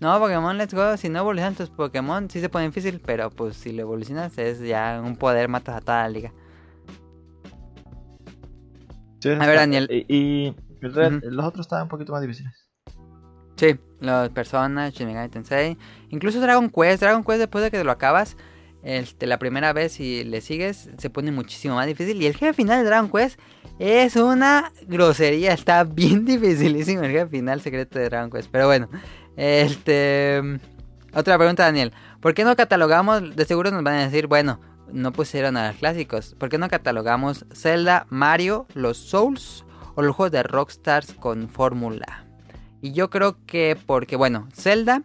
[0.00, 3.56] No, Pokémon Let's Go, si no evolucionan tus Pokémon, sí se pone difícil, pero pues
[3.56, 6.32] si lo evolucionas es ya un poder, matas a toda la liga.
[9.20, 9.88] Sí, A ver, Daniel.
[9.90, 12.68] Y, los otros estaban un poquito más difíciles.
[13.56, 15.78] Sí, los Persona, Shin Megami Tensei,
[16.10, 18.36] incluso Dragon Quest, Dragon Quest después de que lo acabas,
[18.84, 22.20] este, la primera vez y le sigues, se pone muchísimo más difícil.
[22.20, 23.38] Y el jefe final de Dragon Quest
[23.78, 28.48] es una grosería, está bien dificilísimo el jefe final secreto de Dragon Quest.
[28.50, 28.88] Pero bueno,
[29.36, 30.60] este...
[31.14, 31.92] Otra pregunta, Daniel.
[32.20, 33.36] ¿Por qué no catalogamos?
[33.36, 34.60] De seguro nos van a decir, bueno,
[34.92, 36.34] no pusieron a los clásicos.
[36.38, 42.24] ¿Por qué no catalogamos Zelda, Mario, los Souls o los juegos de Rockstars con fórmula?
[42.82, 45.02] Y yo creo que porque, bueno, Zelda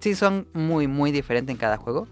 [0.00, 2.08] sí son muy, muy diferentes en cada juego.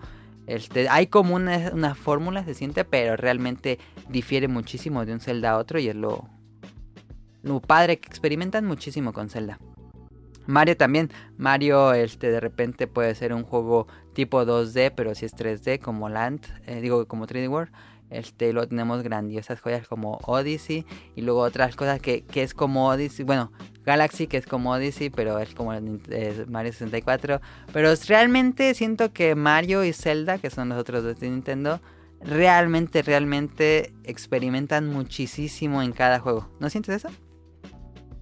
[0.46, 3.78] Este, hay como una, fórmula, se siente, pero realmente
[4.08, 6.28] difiere muchísimo de un Zelda a otro y es lo,
[7.66, 9.58] padre que experimentan muchísimo con Zelda.
[10.46, 11.10] Mario también.
[11.38, 16.10] Mario, este, de repente puede ser un juego tipo 2D, pero si es 3D, como
[16.10, 17.72] Land, eh, digo, como 3D World.
[18.10, 20.84] Este, luego tenemos grandiosas joyas como Odyssey
[21.16, 23.50] y luego otras cosas que, que es como Odyssey, bueno,
[23.84, 27.40] Galaxy que es como Odyssey, pero es como eh, Mario 64.
[27.72, 31.80] Pero realmente siento que Mario y Zelda, que son los otros dos de Nintendo,
[32.20, 36.48] realmente, realmente experimentan muchísimo en cada juego.
[36.60, 37.08] ¿No sientes eso?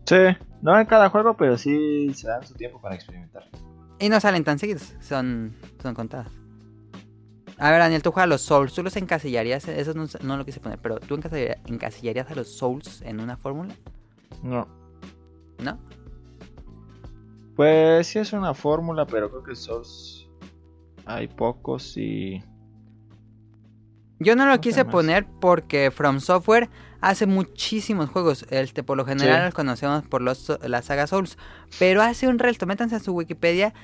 [0.06, 3.48] Sí, no en cada juego, pero sí se dan su tiempo para experimentar.
[3.98, 6.32] Y no salen tan seguidos, son, son contadas.
[7.58, 9.68] A ver, Daniel, tú juegas a los Souls, ¿tú los encasillarías?
[9.68, 13.36] Eso no, no lo quise poner, pero ¿tú encasillarías, encasillarías a los Souls en una
[13.36, 13.72] fórmula?
[14.42, 14.81] No.
[15.62, 15.78] ¿No?
[17.56, 20.28] Pues sí es una fórmula, pero creo que Souls
[21.04, 22.42] hay pocos y...
[24.18, 26.70] Yo no lo No quise poner porque From Software
[27.00, 28.46] hace muchísimos juegos.
[28.50, 29.44] Este, por lo general Sí.
[29.46, 31.36] los conocemos por los, la saga Souls.
[31.80, 33.74] Pero hace un resto, métanse a su Wikipedia.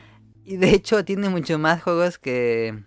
[0.45, 2.85] Y de hecho tiene mucho más juegos que...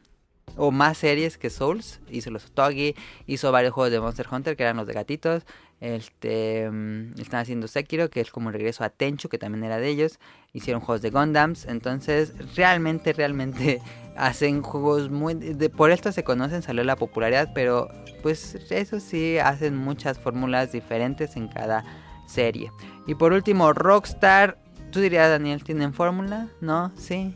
[0.56, 2.00] O más series que Souls.
[2.10, 2.96] Hizo los Togi.
[3.28, 5.46] Hizo varios juegos de Monster Hunter que eran los de gatitos.
[5.82, 9.78] Este, mm, están haciendo Sekiro, que es como el regreso a Tenchu, que también era
[9.78, 10.20] de ellos.
[10.54, 11.66] Hicieron juegos de Gundams.
[11.66, 13.82] Entonces, realmente, realmente
[14.16, 15.34] hacen juegos muy...
[15.34, 17.90] de- por esto se conocen, salió la popularidad, pero
[18.22, 21.84] pues eso sí, hacen muchas fórmulas diferentes en cada
[22.28, 22.72] serie.
[23.08, 24.60] Y por último, Rockstar,
[24.92, 26.48] tú dirías, Daniel, ¿tienen fórmula?
[26.62, 26.92] ¿No?
[26.96, 27.34] ¿Sí?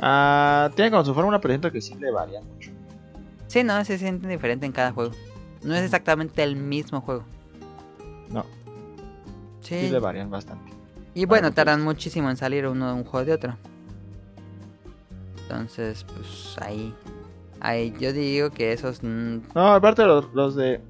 [0.00, 2.70] Ah, tiene como su fórmula, pero siento que sí le varían mucho.
[3.48, 5.12] Sí, no, se sienten diferente en cada juego.
[5.64, 7.24] No es exactamente el mismo juego.
[8.30, 8.44] No,
[9.60, 9.80] Sí.
[9.80, 10.70] sí le varían bastante.
[11.14, 11.84] Y bueno, Bueno, tardan pues.
[11.96, 13.56] muchísimo en salir uno de un juego de otro.
[15.42, 16.94] Entonces, pues ahí.
[17.60, 19.02] Ahí yo digo que esos.
[19.02, 20.80] mm, No, aparte los, los de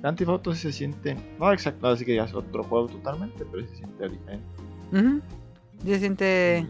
[0.00, 1.36] Grand Theft se sienten...
[1.38, 4.44] No exacto, así que ya es otro juego totalmente, pero se siente diferente.
[4.92, 6.66] Sí Se siente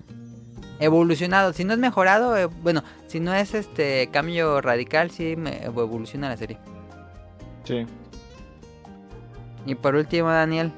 [0.78, 1.52] evolucionado.
[1.54, 6.28] Si no es mejorado, eh, bueno, si no es este cambio radical, sí me evoluciona
[6.28, 6.58] la serie.
[7.64, 7.86] Sí.
[9.66, 10.72] Y por último, Daniel,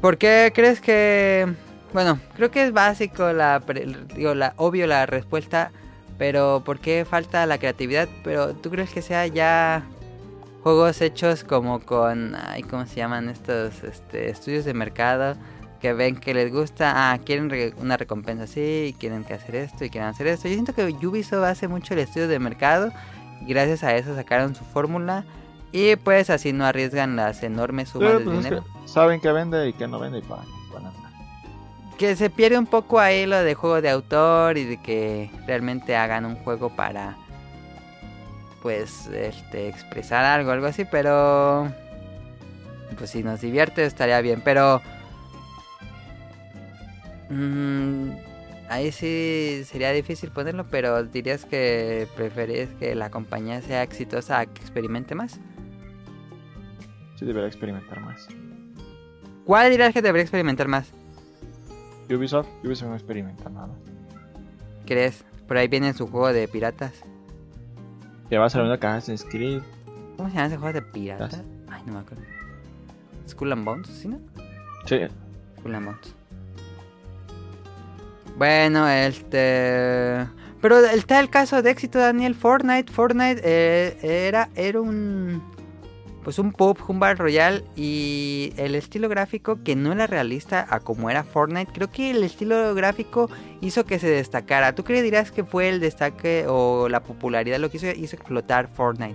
[0.00, 1.52] ¿por qué crees que...
[1.92, 3.62] Bueno, creo que es básico la,
[4.14, 5.70] digo, la obvio la respuesta,
[6.18, 8.08] pero ¿por qué falta la creatividad?
[8.22, 9.84] Pero ¿tú crees que sea ya
[10.62, 15.36] juegos hechos como con, ay, ¿cómo se llaman estos este, estudios de mercado?
[15.80, 19.54] Que ven que les gusta, ah, quieren re- una recompensa así, y quieren que hacer
[19.56, 20.48] esto y quieren hacer esto.
[20.48, 22.92] Yo siento que Ubisoft hace mucho el estudio de mercado
[23.40, 25.24] y gracias a eso sacaron su fórmula
[25.72, 28.64] y pues así no arriesgan las enormes sumas Pero, de pues, es dinero.
[28.82, 31.12] que saben que vende y que no vende y para van a andar.
[31.98, 35.96] Que se pierde un poco ahí lo de juego de autor y de que realmente
[35.96, 37.16] hagan un juego para
[38.62, 41.70] pues este expresar algo, algo así, pero
[42.98, 44.80] pues si nos divierte estaría bien, pero
[47.28, 48.10] mm,
[48.68, 54.46] ahí sí sería difícil ponerlo, pero dirías que preferís que la compañía sea exitosa a
[54.46, 55.38] que experimente más.
[57.16, 58.28] Sí debería experimentar más.
[59.44, 60.90] ¿Cuál dirías que debería experimentar más?
[62.10, 63.74] Ubisoft, Ubisoft no experimenta nada.
[64.86, 65.24] ¿Crees?
[65.48, 66.92] Por ahí viene su juego de piratas.
[68.28, 69.62] Que va a salir una caja de Creed.
[70.16, 71.32] ¿Cómo se llama ese juego de piratas?
[71.32, 72.24] Las- Ay, no me acuerdo.
[73.28, 74.18] Skull and Bones, ¿sí no?
[74.84, 74.98] Sí.
[75.58, 76.14] Skull and Bones.
[78.36, 80.26] Bueno, este...
[80.60, 82.34] Pero está el caso de éxito, Daniel.
[82.34, 83.96] Fortnite, Fortnite eh,
[84.28, 85.42] era, era un...
[86.26, 90.80] pues un pub, un bar royal y el estilo gráfico que no era realista a
[90.80, 94.74] como era Fortnite, creo que el estilo gráfico hizo que se destacara.
[94.74, 98.66] ¿Tú qué dirás que fue el destaque o la popularidad lo que hizo, hizo explotar
[98.66, 99.14] Fortnite?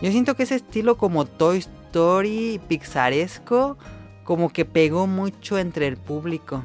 [0.00, 3.76] Yo siento que ese estilo como Toy Story, pixaresco,
[4.22, 6.62] como que pegó mucho entre el público.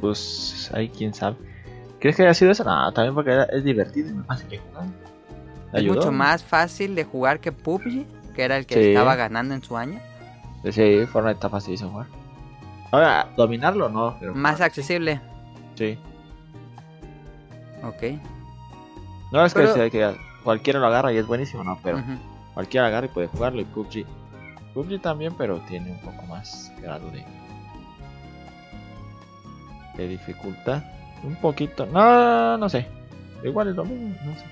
[0.00, 1.38] Pues ahí quién sabe.
[1.98, 2.62] ¿Crees que haya sido eso?
[2.62, 4.99] No, también porque es divertido y muy fácil de jugar.
[5.72, 5.94] Es Ayudó.
[5.96, 8.04] mucho más fácil de jugar que PUBG,
[8.34, 8.88] que era el que Sí.
[8.90, 10.00] estaba ganando en su año.
[10.70, 12.06] Sí, Fortnite está fácil de jugar.
[12.90, 14.16] Ahora, dominarlo no.
[14.18, 15.20] Pero Más accesible.
[15.76, 15.96] Sí.
[17.82, 18.18] Ok.
[19.32, 22.18] No es que, Pero- sea que cualquiera lo agarra y es buenísimo, no, pero Ujú.
[22.54, 23.60] cualquiera lo agarra y puede jugarlo.
[23.60, 24.04] Y PUBG.
[24.74, 27.24] PUBG también, pero tiene un poco más grado de.
[29.96, 30.82] de dificultad.
[31.22, 31.84] Un poquito.
[31.86, 32.86] No, no sé.
[33.44, 34.44] Igual es lo mismo, no sé.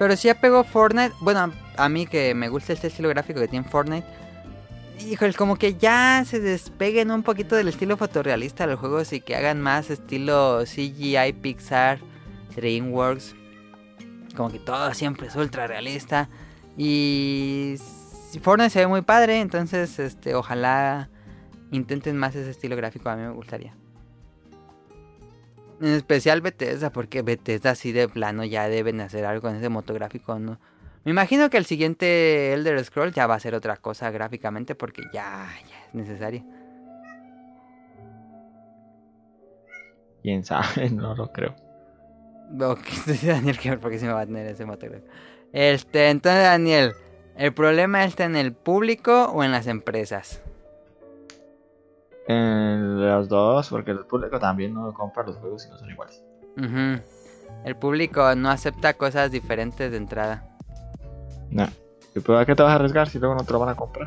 [0.00, 1.14] Pero sí apegó Fortnite.
[1.20, 4.06] Bueno, a mí que me gusta este estilo gráfico que tiene Fortnite.
[4.98, 9.36] Híjole, como que ya se despeguen un poquito del estilo fotorrealista los juegos y que
[9.36, 11.98] hagan más estilo CGI, Pixar,
[12.56, 13.34] DreamWorks.
[14.34, 16.30] Como que todo siempre es ultra realista.
[16.78, 17.74] Y
[18.40, 21.10] Fortnite se ve muy padre, entonces este, ojalá
[21.72, 23.10] intenten más ese estilo gráfico.
[23.10, 23.76] A mí me gustaría.
[25.80, 30.38] En especial Bethesda, porque Bethesda así de plano ya deben hacer algo en ese motográfico,
[30.38, 30.60] ¿no?
[31.04, 35.02] Me imagino que el siguiente Elder Scrolls ya va a ser otra cosa gráficamente porque
[35.12, 36.44] ya, ya es necesario.
[40.22, 41.56] Quién sabe, no lo creo.
[42.60, 42.86] Ok,
[43.22, 45.10] Daniel, que ver por qué se me va a tener ese motográfico.
[45.52, 46.92] Este, entonces Daniel,
[47.36, 50.42] ¿el problema está en el público o en las empresas?
[52.30, 56.22] En los dos, porque el público también no compra los juegos y no son iguales.
[57.64, 60.48] El público no acepta cosas diferentes de entrada.
[61.50, 61.66] No.
[62.14, 63.74] ¿Y pues a qué te vas a arriesgar si luego no te lo van a
[63.74, 64.06] comprar?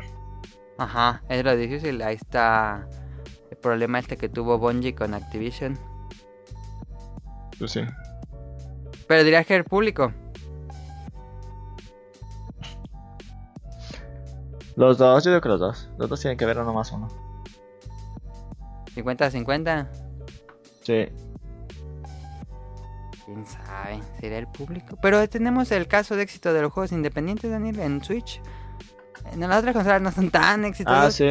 [0.78, 2.00] Ajá, es lo difícil.
[2.00, 2.88] Ahí está
[3.50, 5.78] el problema este que tuvo Bungie con Activision.
[7.58, 7.82] Pues sí.
[9.06, 10.14] Pero dirías que el público.
[14.76, 15.90] Los dos, yo digo que los dos.
[15.98, 17.23] Los dos tienen que ver uno más uno.
[18.94, 19.88] 50-50.
[20.82, 21.06] Sí.
[23.24, 24.98] Quién sabe, sería el público.
[25.00, 28.40] Pero tenemos el caso de éxito de los juegos independientes, Daniel, en Switch.
[29.32, 31.14] En las otras consolas no son tan Ah, exitosos.
[31.14, 31.26] sí.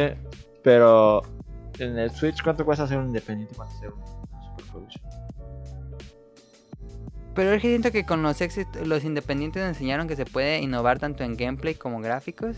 [0.62, 1.22] Pero
[1.78, 3.54] en el Switch, ¿cuánto cuesta hacer un independiente?
[3.54, 4.04] ¿Cuánto hacer un
[4.56, 5.04] superproduction?
[7.34, 10.98] Pero es que siento que con los éxitos, los independientes enseñaron que se puede innovar
[10.98, 12.56] tanto en gameplay como gráficos.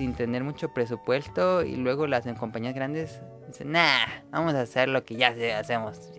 [0.00, 1.62] Sin tener mucho presupuesto.
[1.62, 6.10] Y luego las compañías grandes dicen, nah, vamos a hacer lo que ya hacemos.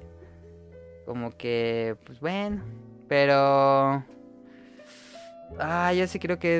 [1.08, 2.62] Como que, pues bueno.
[3.08, 4.06] Pero...
[5.60, 6.60] Ah, yo sí creo que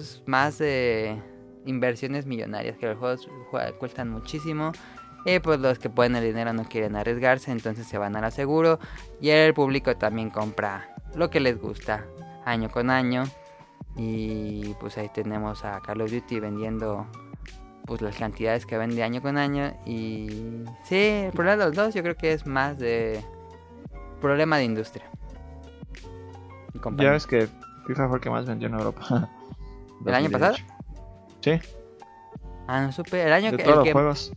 [0.00, 1.20] es más de
[1.66, 4.72] inversiones millonarias, que los juegos jue- cuestan muchísimo.
[5.26, 8.30] Y pues los que pueden el dinero no quieren arriesgarse, entonces se van a lo
[8.30, 8.78] seguro.
[9.20, 12.06] Y el público también compra lo que les gusta
[12.46, 13.24] año con año.
[13.96, 17.06] Y pues ahí tenemos a Call of Duty vendiendo
[17.86, 19.72] pues las cantidades que vende año con año.
[19.86, 23.24] Y sí, el problema de los dos yo creo que es más de
[24.20, 25.04] problema de industria.
[26.96, 27.48] Ya ves que
[27.86, 29.02] FIFA fue el que más vendió en Europa.
[30.06, 30.52] ¿El año pasado?
[30.52, 30.74] 2018.
[31.40, 31.74] Sí,
[32.70, 33.22] Ah, no supe.
[33.24, 33.62] El año de que...
[33.64, 34.32] todos los que- juegos.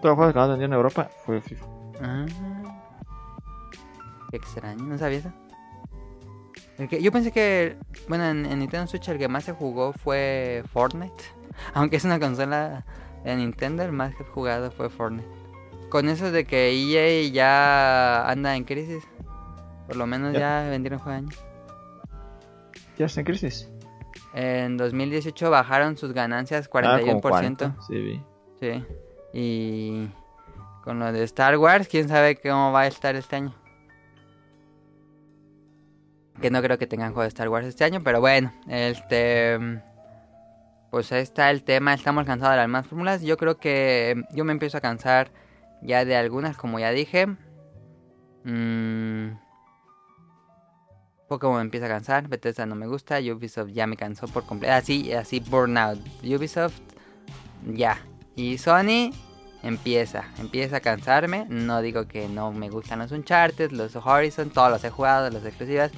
[0.00, 1.66] Todos los juegos que más vendió en Europa fue FIFA.
[2.00, 2.24] Ah,
[4.30, 5.32] qué extraño, no sabía eso.
[6.78, 7.76] El que- yo pensé que,
[8.08, 11.24] bueno, en, en Nintendo Switch el que más se jugó fue Fortnite.
[11.74, 12.84] Aunque es una consola
[13.24, 15.28] de Nintendo, el más que jugado fue Fortnite.
[15.90, 19.02] Con eso de que EA ya anda en crisis.
[19.86, 20.62] Por lo menos Ya.
[20.64, 21.36] ya vendieron juego de año.
[22.98, 23.68] ¿Ya está en crisis?
[24.34, 27.20] En 2018 bajaron sus ganancias Ah, como 41%.
[27.22, 28.22] 40, Sí, vi.
[28.60, 28.84] Sí.
[29.32, 30.08] Y
[30.84, 33.54] con lo de Star Wars, quién sabe cómo va a estar este año.
[36.40, 39.58] Que no creo que tengan juego de Star Wars este año, pero bueno, este.
[40.90, 41.92] Pues ahí está el tema.
[41.92, 43.22] Estamos cansados de las más fórmulas.
[43.22, 45.30] Yo creo que yo me empiezo a cansar
[45.82, 47.26] ya de algunas, como ya dije.
[48.44, 49.32] Mm,
[51.28, 52.28] Pokémon me empieza a cansar.
[52.28, 53.18] Bethesda no me gusta.
[53.18, 54.74] Ubisoft ya me cansó por completo.
[54.74, 55.98] Así, así, Burnout.
[56.22, 56.80] Ubisoft
[57.66, 57.98] ya.
[58.34, 59.12] Y Sony
[59.62, 61.46] empieza, empieza a cansarme.
[61.48, 65.44] No digo que no me gustan los Uncharted, los Horizon, todos los he jugado, los
[65.44, 65.92] exclusivas.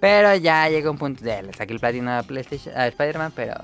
[0.00, 3.54] Pero ya llega un punto de le saqué el platino a PlayStation, a Spider-Man, pero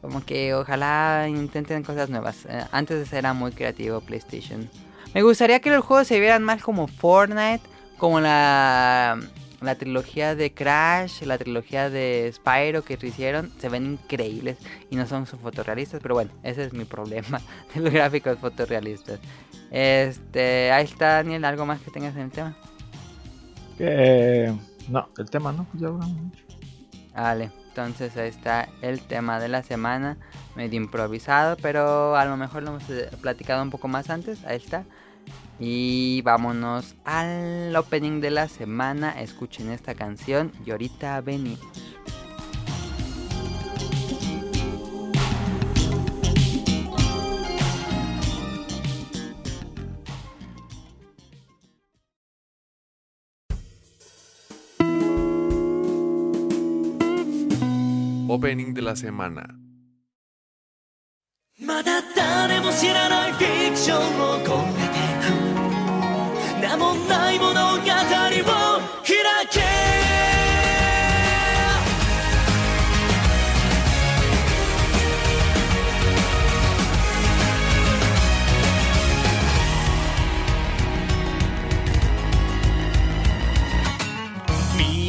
[0.00, 2.46] como que ojalá intenten cosas nuevas.
[2.46, 4.68] Eh, antes era muy creativo PlayStation.
[5.14, 7.62] Me gustaría que los juegos se vieran más como Fortnite,
[7.98, 9.18] como la
[9.62, 14.58] la trilogía de Crash, la trilogía de Spyro que hicieron, se ven increíbles
[14.90, 17.40] y no son fotorrealistas, pero bueno, ese es mi problema
[17.74, 19.20] de los gráficos fotorrealistas.
[19.70, 22.56] Este, ahí está Daniel, ¿algo más que tengas en el tema?
[23.78, 24.52] Que
[24.88, 26.32] no, el tema no, pues ya hablamos.
[27.14, 30.16] Vale, entonces ahí está el tema de la semana,
[30.56, 34.56] medio improvisado, pero a lo mejor lo hemos eh, platicado un poco más antes, ahí
[34.56, 34.84] está.
[35.58, 41.60] Y vámonos al opening de la semana, escuchen esta canción y ahorita venimos.
[58.42, 59.46] オープニング de la semana.
[61.60, 64.02] まだ誰も知らないフィクションを
[64.40, 65.30] 込めてく
[66.60, 68.51] 名もない物語を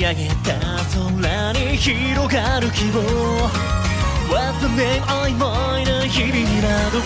[0.04, 0.36] 上げた
[0.94, 3.00] 空に広がる希望
[4.30, 7.02] What the name 曖昧な日々に惑う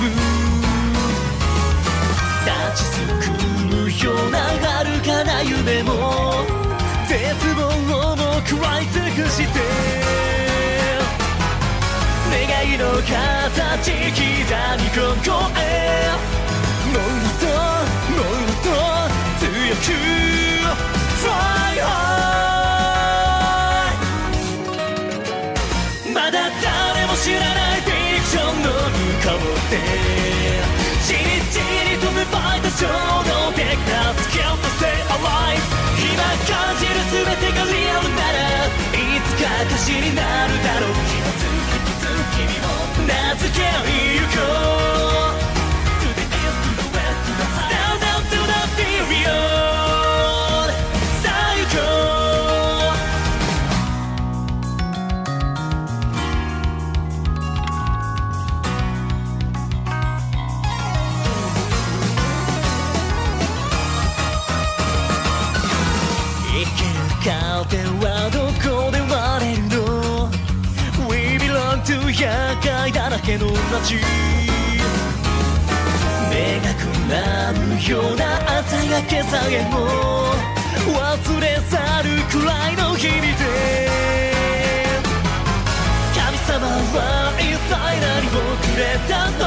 [2.44, 3.38] 立ちすく
[3.68, 5.92] むような遥かな夢も
[7.08, 7.16] 絶
[7.56, 8.18] 望も
[8.48, 9.60] 食らい尽くして
[12.32, 14.26] 願いの形刻
[14.82, 15.62] みここへ
[16.94, 17.46] もっと
[18.16, 18.68] もっと
[19.40, 19.46] 強
[19.76, 19.86] く
[21.22, 22.18] Fly high
[29.68, 29.76] こうで
[31.04, 31.20] じり
[31.52, 35.60] じりと芽生えた衝動的なスキルと stay alive
[36.00, 38.40] 今感じる全てがリアルなら
[38.96, 40.92] いつか歌詞になるだろう。
[40.92, 40.96] 一
[41.36, 42.68] つ一つ君を
[43.08, 43.60] 名付け
[44.16, 44.36] ゆこ
[45.44, 45.47] う
[73.28, 73.96] けの街
[76.32, 79.76] 目がくらむような朝焼けさえも
[80.96, 83.36] 忘れ去るくらいの日々で
[86.16, 89.44] 神様は一体何をくれたの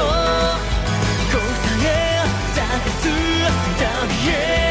[1.31, 1.41] 答
[1.83, 2.21] え
[2.53, 2.61] 探
[3.01, 3.09] す
[3.79, 4.70] 旅へ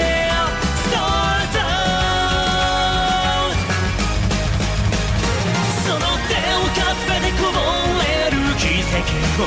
[8.91, 9.07] 奇跡
[9.41, 9.47] を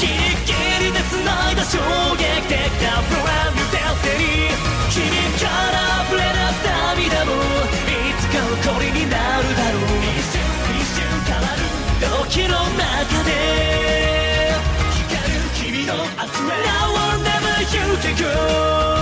[0.00, 0.12] ギリ
[0.46, 0.56] ギ
[0.86, 1.20] リで繋
[1.52, 1.76] いだ衝
[2.16, 4.56] 撃的な Brand new destiny
[4.88, 5.04] 君
[5.38, 7.30] から溢れ出す涙も
[7.84, 8.40] いつか
[8.72, 10.40] 誇りになるだろう一瞬
[10.72, 11.68] 一瞬変わる
[12.24, 13.28] 時の中で
[14.92, 18.95] 光る君の溢れ Now or never you can go.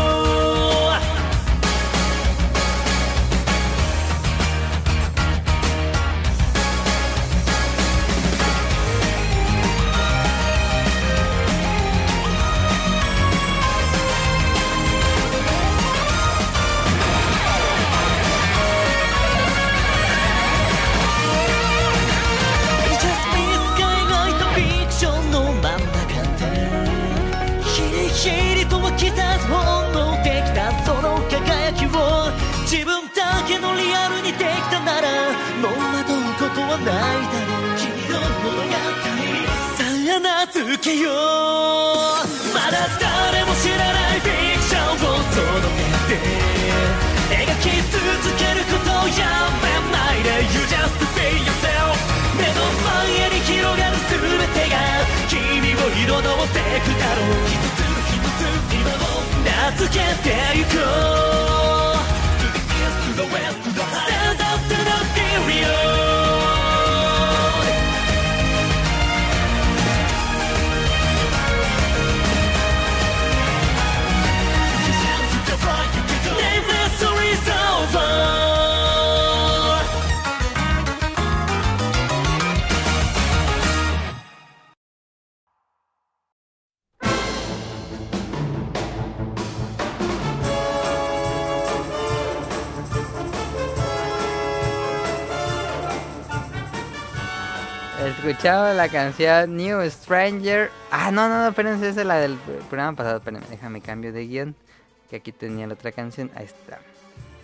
[28.97, 32.31] き立つ本能的なその輝きを
[32.63, 35.09] 自分だけのリアルにできたなら
[35.61, 38.75] もう惑うことはないだろう君の物語
[39.75, 41.13] さあ名付けよう
[42.55, 45.67] まだ誰も知らないフィクションをその
[46.07, 47.99] 手で描き続
[48.39, 49.27] けることをや
[49.59, 51.99] めないで You just be yourself.
[52.39, 54.23] 目の前に広がる全
[54.55, 54.79] てが
[55.29, 57.74] 君を彩ってくだろう。
[59.74, 60.76] を名付けてゆこう
[62.40, 65.23] To the east to the west to the stand up
[98.27, 100.71] escuchado la canción New Stranger.
[100.91, 102.37] Ah, no, no, no, espérense, esa es la del
[102.71, 103.19] programa pasado.
[103.19, 104.57] Espérenme, déjame cambio de guion.
[105.11, 106.31] Que aquí tenía la otra canción.
[106.35, 106.79] Ahí está.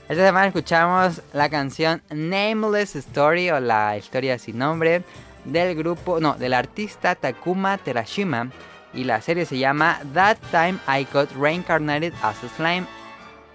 [0.08, 5.02] Esta semana escuchamos la canción Nameless Story o la historia sin nombre
[5.44, 8.50] del grupo, no, del artista Takuma Terashima.
[8.94, 12.86] Y la serie se llama That Time I Got Reincarnated as a Slime.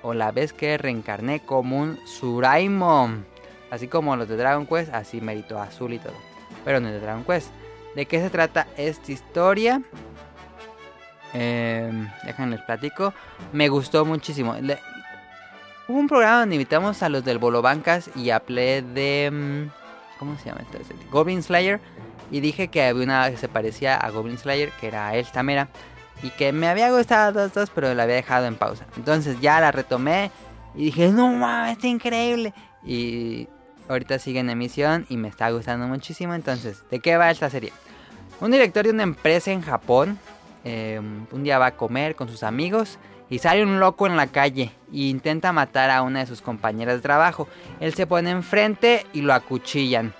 [0.03, 3.09] O la vez que reencarné como un Suraimo.
[3.71, 6.34] Así como los de Dragon Quest, así mérito azul y todo.
[6.65, 7.49] Pero no es de Dragon Quest.
[7.95, 9.81] ¿De qué se trata esta historia?
[11.33, 11.91] Eh,
[12.25, 13.13] déjenles platico.
[13.53, 14.55] Me gustó muchísimo.
[15.87, 19.29] Hubo un programa donde invitamos a los del Bolo Bancas y hablé de.
[19.31, 21.05] mm, ¿Cómo se llama esta serie?
[21.11, 21.79] Goblin Slayer.
[22.31, 25.69] Y dije que había una que se parecía a Goblin Slayer, que era El Tamera.
[26.23, 28.85] Y que me había gustado dos, dos, pero la había dejado en pausa.
[28.97, 30.31] Entonces ya la retomé
[30.73, 32.53] y dije, no mames, está increíble.
[32.83, 33.47] Y
[33.87, 36.33] ahorita sigue en emisión y me está gustando muchísimo.
[36.33, 37.73] Entonces, ¿de qué va esta serie?
[38.41, 40.19] Un director de una empresa en Japón
[40.65, 40.99] eh,
[41.31, 42.97] un día va a comer con sus amigos
[43.29, 46.95] y sale un loco en la calle e intenta matar a una de sus compañeras
[46.95, 47.47] de trabajo.
[47.79, 50.13] Él se pone enfrente y lo acuchillan.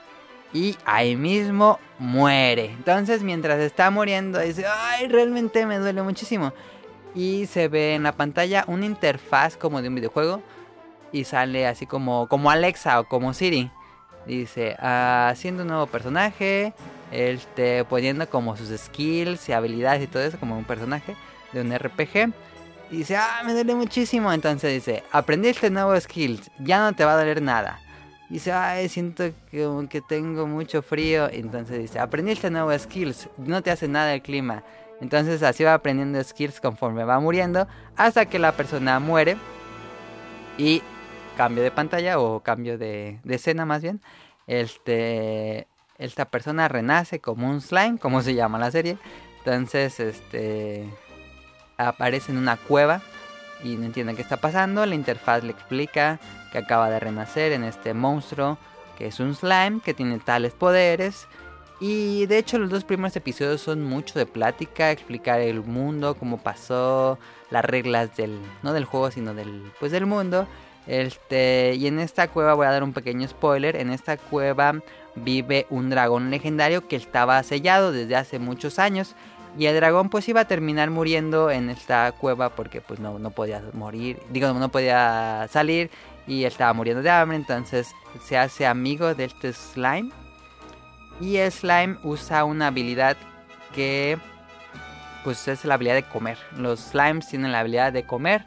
[0.54, 2.66] Y ahí mismo muere.
[2.66, 6.54] Entonces mientras está muriendo dice, ay, realmente me duele muchísimo.
[7.16, 10.44] Y se ve en la pantalla una interfaz como de un videojuego.
[11.16, 13.72] Y sale así como, como Alexa o como Siri.
[14.26, 16.74] Dice, "Ah, haciendo un nuevo personaje,
[17.10, 21.16] este, poniendo como sus skills y habilidades y todo eso como un personaje
[21.54, 22.34] de un RPG.
[22.92, 24.34] Y dice, ah, me duele muchísimo.
[24.34, 27.80] Entonces dice, aprendiste nuevos skills, ya no te va a doler nada.
[28.30, 31.30] Dice, ay, siento que, que tengo mucho frío.
[31.32, 34.64] Entonces dice, aprendiste nuevos skills, no te hace nada el clima.
[35.00, 39.38] Entonces así va aprendiendo skills conforme va muriendo hasta que la persona muere.
[40.58, 40.82] Y
[41.36, 44.02] cambio de pantalla o cambio de, escena más bien.
[44.48, 45.68] Este,
[45.98, 48.98] esta persona renace como un slime, como se llama la serie.
[49.40, 50.90] Entonces, este,
[51.78, 53.02] aparece en una cueva
[53.64, 54.86] y no entiende qué está pasando.
[54.86, 56.20] La interfaz le explica
[56.52, 58.58] que acaba de renacer en este monstruo
[58.98, 61.28] que es un slime que tiene tales poderes.
[61.80, 66.38] Y de hecho los dos primeros episodios son mucho de plática, explicar el mundo, cómo
[66.38, 67.20] pasó,
[67.50, 70.48] las reglas del no del juego, sino del pues del mundo.
[70.88, 74.76] Este, y en esta cueva voy a dar un pequeño spoiler, en esta cueva
[75.16, 79.16] vive un dragón legendario que estaba sellado desde hace muchos años.
[79.58, 83.32] Y el dragón pues iba a terminar muriendo en esta cueva porque pues no, no
[83.32, 85.90] podía morir, digo, no podía salir
[86.28, 90.12] y estaba muriendo de hambre, entonces se hace amigo de este slime.
[91.22, 93.16] Y el slime usa una habilidad
[93.74, 94.18] que
[95.24, 96.38] pues es la habilidad de comer.
[96.58, 98.46] Los slimes tienen la habilidad de comer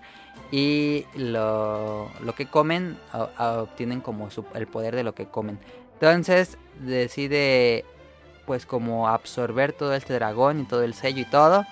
[0.51, 2.99] y lo, lo que comen
[3.39, 5.59] obtienen como su- el poder de lo que comen.
[5.95, 7.85] Entonces decide
[8.47, 11.67] pues como absorber todo este dragón y todo el sello y todo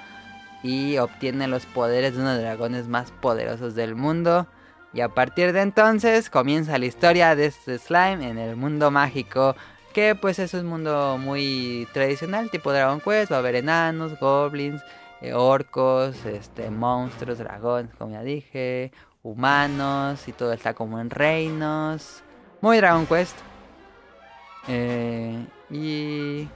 [0.62, 4.46] y obtiene los poderes de uno de los dragones más poderosos del mundo.
[4.92, 9.54] Y a partir de entonces comienza la historia de este slime en el mundo mágico.
[9.92, 13.30] Que pues es un mundo muy tradicional, tipo Dragon Quest.
[13.32, 14.82] Va a haber enanos, goblins,
[15.20, 18.92] eh, orcos, este, monstruos, dragones, como ya dije,
[19.22, 20.26] humanos.
[20.28, 22.22] Y todo está como en reinos.
[22.60, 23.36] Muy Dragon Quest.
[24.68, 26.48] Eh, y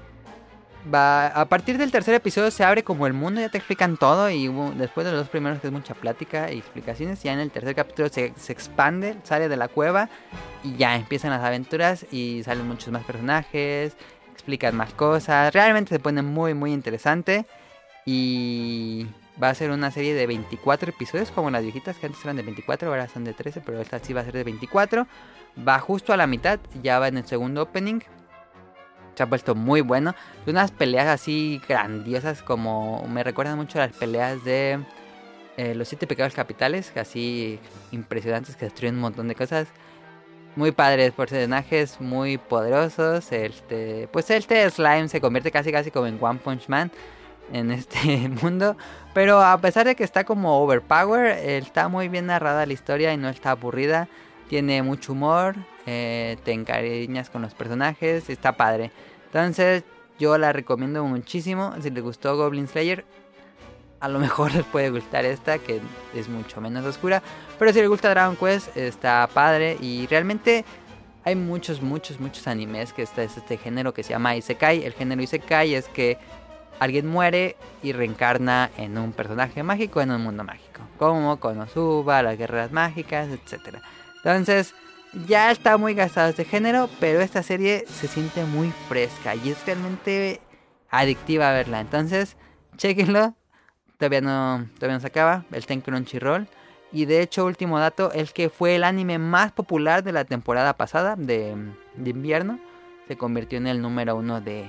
[0.93, 4.31] va a partir del tercer episodio se abre como el mundo, ya te explican todo
[4.31, 7.51] y después de los dos primeros que es mucha plática y explicaciones, ya en el
[7.51, 10.09] tercer capítulo se, se expande, sale de la cueva
[10.65, 13.95] y ya empiezan las aventuras y salen muchos más personajes,
[14.33, 17.47] explican más cosas, realmente se pone muy muy interesante
[18.05, 19.07] y
[19.43, 22.43] va a ser una serie de 24 episodios como las viejitas que antes eran de
[22.43, 25.07] 24, ahora son de 13, pero esta sí va a ser de 24,
[25.67, 28.01] va justo a la mitad, ya va en el segundo opening
[29.21, 30.15] se ha puesto muy bueno.
[30.47, 34.81] Unas peleas así grandiosas como me recuerdan mucho las peleas de
[35.59, 37.59] eh, los siete pecados capitales, así
[37.93, 39.69] impresionantes que destruyen un montón de cosas.
[40.57, 43.31] Muy padres personajes, muy poderosos.
[43.31, 46.91] Este, pues este slime se convierte casi casi como en One Punch Man
[47.53, 48.77] en este mundo.
[49.15, 53.17] Pero a pesar de que está como overpower, está muy bien narrada la historia y
[53.17, 54.09] no está aburrida.
[54.49, 58.91] Tiene mucho humor, eh, te encariñas con los personajes, está padre.
[59.27, 59.85] Entonces
[60.19, 61.75] yo la recomiendo muchísimo.
[61.81, 63.05] Si les gustó Goblin Slayer,
[64.01, 65.81] a lo mejor les puede gustar esta, que
[66.15, 67.23] es mucho menos oscura.
[67.59, 69.77] Pero si les gusta Dragon Quest, está padre.
[69.81, 70.65] Y realmente
[71.25, 74.85] hay muchos, muchos, muchos animes que está es este género que se llama Isekai.
[74.85, 76.19] El género Isekai es que
[76.81, 80.81] alguien muere y reencarna en un personaje mágico en un mundo mágico.
[80.99, 83.77] Como Konosuba, las guerras mágicas, etc.
[84.17, 84.75] Entonces,
[85.27, 89.65] ya está muy gastado este género, pero esta serie se siente muy fresca y es
[89.67, 90.41] realmente
[90.91, 91.81] adictiva verla.
[91.81, 92.37] Entonces,
[92.77, 93.35] chequenlo.
[93.99, 95.45] Todavía no, todavía no se acaba.
[95.53, 96.49] El Ten Crunchyroll.
[96.93, 100.77] Y de hecho, último dato, el que fue el anime más popular de la temporada
[100.77, 101.55] pasada de
[102.03, 102.59] invierno,
[103.07, 104.65] se convirtió en el número uno de...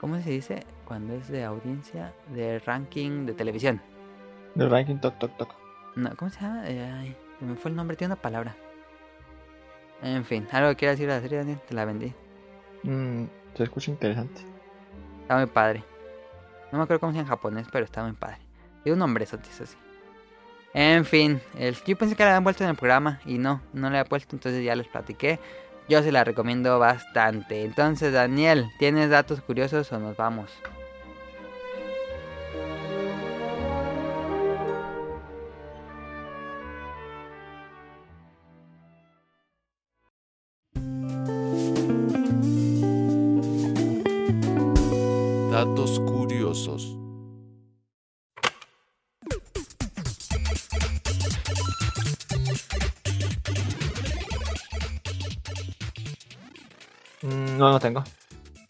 [0.00, 0.64] ¿Cómo se dice?
[0.86, 3.80] Cuando es de audiencia, de ranking de televisión.
[4.56, 5.54] El ranking toc toc toc.
[5.96, 6.68] No, ¿Cómo se llama?
[6.68, 8.56] Eh, ay, se me fue el nombre, tiene una palabra.
[10.02, 12.12] En fin, algo que quieras decir de la serie, Daniel, te la vendí.
[12.82, 13.24] Mm,
[13.54, 14.42] se escucha interesante.
[15.22, 15.82] Está muy padre.
[16.70, 18.38] No me acuerdo cómo se llama en japonés, pero está muy padre.
[18.82, 19.76] Tiene un nombre eso así.
[20.74, 23.90] En fin, el, yo pensé que la habían vuelto en el programa y no, no
[23.90, 25.38] la he puesto, entonces ya les platiqué.
[25.88, 27.64] Yo se la recomiendo bastante.
[27.64, 30.50] Entonces, Daniel, ¿tienes datos curiosos o nos vamos?
[45.64, 46.94] Datos curiosos.
[57.22, 58.04] Mm, no, no tengo.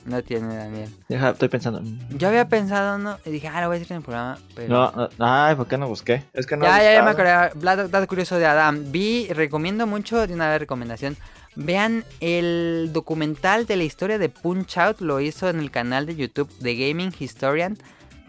[0.04, 0.88] No tiene, Daniel.
[1.08, 1.80] Deja, estoy pensando.
[1.80, 2.16] Mm.
[2.16, 3.18] Yo había pensado, ¿no?
[3.24, 4.38] Y dije, ah, lo voy a decir en el programa.
[4.54, 4.68] Pero...
[4.72, 6.22] No, no, ay, ¿por qué no busqué?
[6.32, 6.64] Es que no.
[6.64, 7.50] ya, ya, ya me acordé.
[7.56, 8.92] Dato, dato curioso de Adam.
[8.92, 11.16] Vi, recomiendo mucho, de una vez recomendación.
[11.56, 15.00] Vean el documental de la historia de Punch Out.
[15.00, 17.78] Lo hizo en el canal de YouTube de Gaming Historian.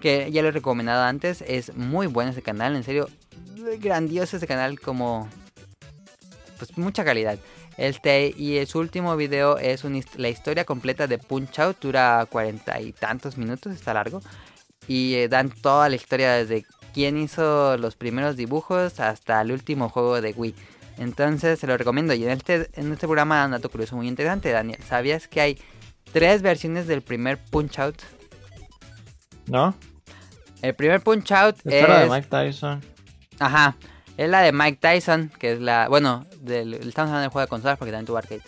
[0.02, 1.44] Que ya lo he recomendado antes.
[1.48, 3.10] Es muy bueno ese canal, en serio.
[3.80, 5.28] Grandioso ese canal, como.
[6.58, 7.40] Pues mucha calidad.
[7.78, 11.78] Este, y su último video es un la historia completa de Punch Out.
[11.82, 14.22] Dura cuarenta y tantos minutos, está largo.
[14.88, 19.90] Y eh, dan toda la historia desde quién hizo los primeros dibujos hasta el último
[19.90, 20.56] juego de Wii.
[20.98, 22.14] Entonces se lo recomiendo.
[22.14, 24.82] Y en este, en este programa un dato curioso muy interesante, Daniel.
[24.88, 25.62] ¿Sabías que hay
[26.12, 28.02] tres versiones del primer Punch Out?
[29.48, 29.76] ¿No?
[30.62, 32.12] El primer Punch Out Esta era de es...
[32.12, 32.82] Mike Tyson.
[33.40, 33.76] Ajá.
[34.18, 35.90] Es la de Mike Tyson, que es la...
[35.90, 38.42] Bueno, del, estamos hablando del juego de consolas porque también tuvo arcade.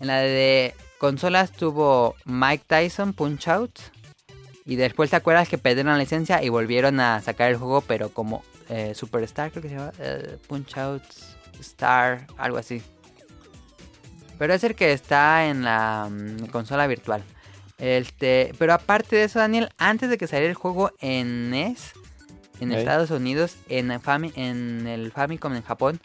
[0.00, 3.78] En la de consolas tuvo Mike Tyson Punch Out.
[4.64, 8.08] Y después te acuerdas que perdieron la licencia y volvieron a sacar el juego, pero
[8.08, 9.92] como eh, Superstar, creo que se llama.
[9.98, 11.02] eh, Punch Out
[11.62, 12.82] Star, algo así.
[14.38, 17.22] Pero es el que está en la mm, consola virtual.
[17.78, 21.92] Este, pero aparte de eso, Daniel, antes de que saliera el juego en NES,
[22.60, 22.72] en.
[22.72, 26.00] Estados Unidos, en el, Fami- en el Famicom en Japón,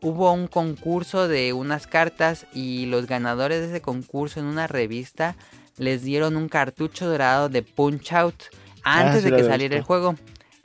[0.00, 5.36] hubo un concurso de unas cartas y los ganadores de ese concurso en una revista
[5.76, 8.42] les dieron un cartucho dorado de Punch Out
[8.82, 10.14] antes Ah, sí de que saliera el juego.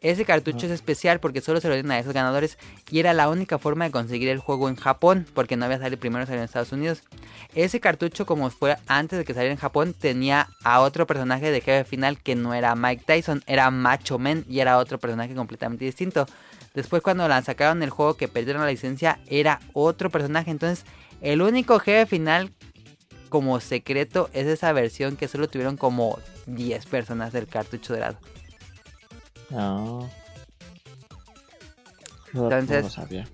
[0.02, 2.58] Ese cartucho es especial porque solo se lo dieron a esos ganadores
[2.92, 6.00] y era la única forma de conseguir el juego en Japón porque no había salido
[6.00, 7.04] primero, salió en Estados Unidos.
[7.56, 11.62] Ese cartucho, como fue antes de que saliera en Japón, tenía a otro personaje de
[11.62, 15.86] jefe final que no era Mike Tyson, era Macho Man y era otro personaje completamente
[15.86, 16.26] distinto.
[16.74, 20.52] Después cuando la sacaron el juego que perdieron la licencia era otro personaje.
[20.52, 20.86] Entonces
[21.22, 22.52] el único jefe final
[23.30, 28.18] como secreto es esa versión que solo tuvieron como 10 personas del cartucho dorado.
[29.56, 30.10] No.
[32.34, 33.28] Entonces- No lo sabía.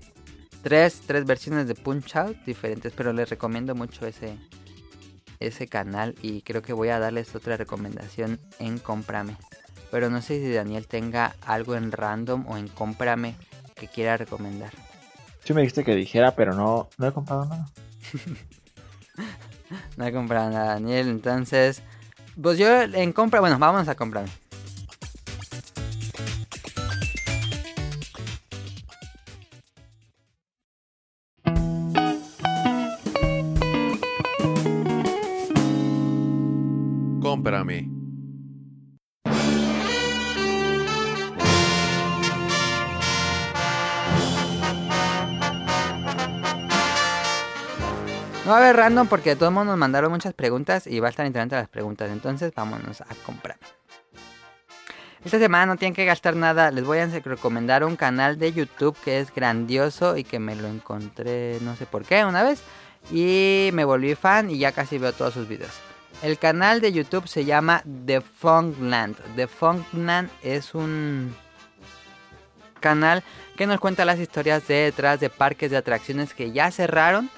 [0.61, 4.38] Tres, tres versiones de Punch Out diferentes, pero les recomiendo mucho ese,
[5.39, 9.36] ese canal y creo que voy a darles otra recomendación en Cómprame.
[9.89, 13.36] Pero no sé si Daniel tenga algo en random o en Cómprame
[13.76, 14.72] que quiera recomendar.
[15.43, 17.67] Sí me dijiste que dijera, pero no, no he comprado nada.
[19.95, 21.07] No he comprado nada, Daniel.
[21.07, 21.82] Entonces,
[22.41, 24.30] pues yo en compra, bueno, vámonos a comprarme.
[48.52, 51.10] Va a haber random porque de todos modos nos mandaron muchas preguntas y va a
[51.10, 52.12] estar interesante las preguntas.
[52.12, 53.58] Entonces, vámonos a comprar.
[55.24, 56.72] Esta semana no tienen que gastar nada.
[56.72, 60.68] Les voy a recomendar un canal de YouTube que es grandioso y que me lo
[60.68, 62.64] encontré no sé por qué una vez.
[63.12, 65.80] Y me volví fan y ya casi veo todos sus videos.
[66.24, 69.18] El canal de YouTube se llama The Funkland.
[69.36, 71.36] The Funkland es un
[72.80, 73.24] canal
[73.58, 77.30] que nos cuenta las historias de detrás de parques de atracciones que ya cerraron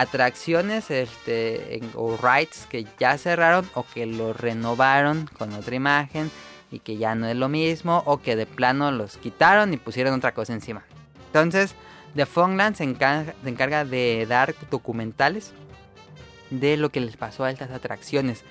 [0.00, 6.30] atracciones este, o rides que ya cerraron o que los renovaron con otra imagen
[6.70, 10.14] y que ya no es lo mismo o que de plano los quitaron y pusieron
[10.14, 10.84] otra cosa encima.
[11.26, 11.74] Entonces
[12.14, 15.52] The Funland se encarga, se encarga de dar documentales
[16.50, 18.44] de lo que les pasó a estas atracciones.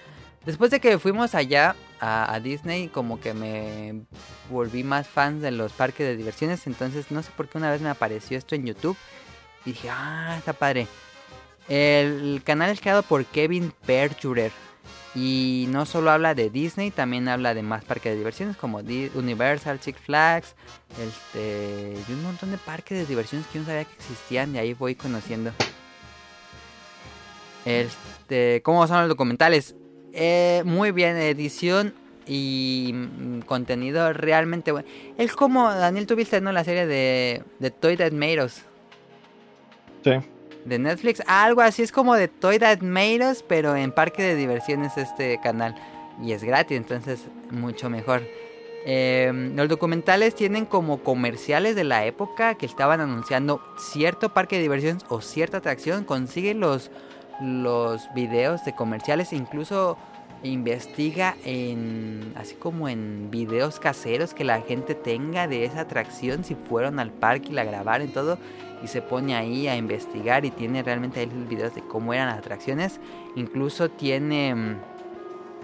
[0.45, 4.05] Después de que fuimos allá a, a Disney, como que me
[4.49, 6.67] volví más fan de los parques de diversiones.
[6.67, 8.95] Entonces, no sé por qué una vez me apareció esto en YouTube.
[9.65, 10.87] Y dije, ah, está padre.
[11.69, 14.51] El canal es creado por Kevin Perjurer.
[15.15, 19.79] Y no solo habla de Disney, también habla de más parques de diversiones como Universal,
[19.81, 20.53] Six Flags,
[21.01, 24.59] este, y un montón de parques de diversiones que yo no sabía que existían y
[24.59, 25.51] ahí voy conociendo.
[27.65, 29.75] Este, ¿cómo son los documentales?
[30.13, 31.95] Eh, muy bien, edición
[32.27, 34.87] y mm, contenido realmente bueno.
[35.17, 36.51] Es como, Daniel, tuviste ¿no?
[36.51, 38.61] la serie de, de Toy Made Us
[40.03, 40.11] Sí.
[40.65, 41.21] De Netflix.
[41.27, 45.75] Algo así es como de Toy That Made pero en parque de diversiones este canal.
[46.21, 48.23] Y es gratis, entonces mucho mejor.
[48.85, 54.61] Eh, los documentales tienen como comerciales de la época que estaban anunciando cierto parque de
[54.61, 56.05] diversiones o cierta atracción.
[56.05, 56.89] Consigue los,
[57.41, 59.97] los videos de comerciales, incluso
[60.43, 66.55] investiga en así como en videos caseros que la gente tenga de esa atracción si
[66.55, 68.37] fueron al parque y la grabaron y todo
[68.83, 72.39] y se pone ahí a investigar y tiene realmente ahí videos de cómo eran las
[72.39, 72.99] atracciones.
[73.35, 74.53] Incluso tiene...
[74.55, 74.75] mm,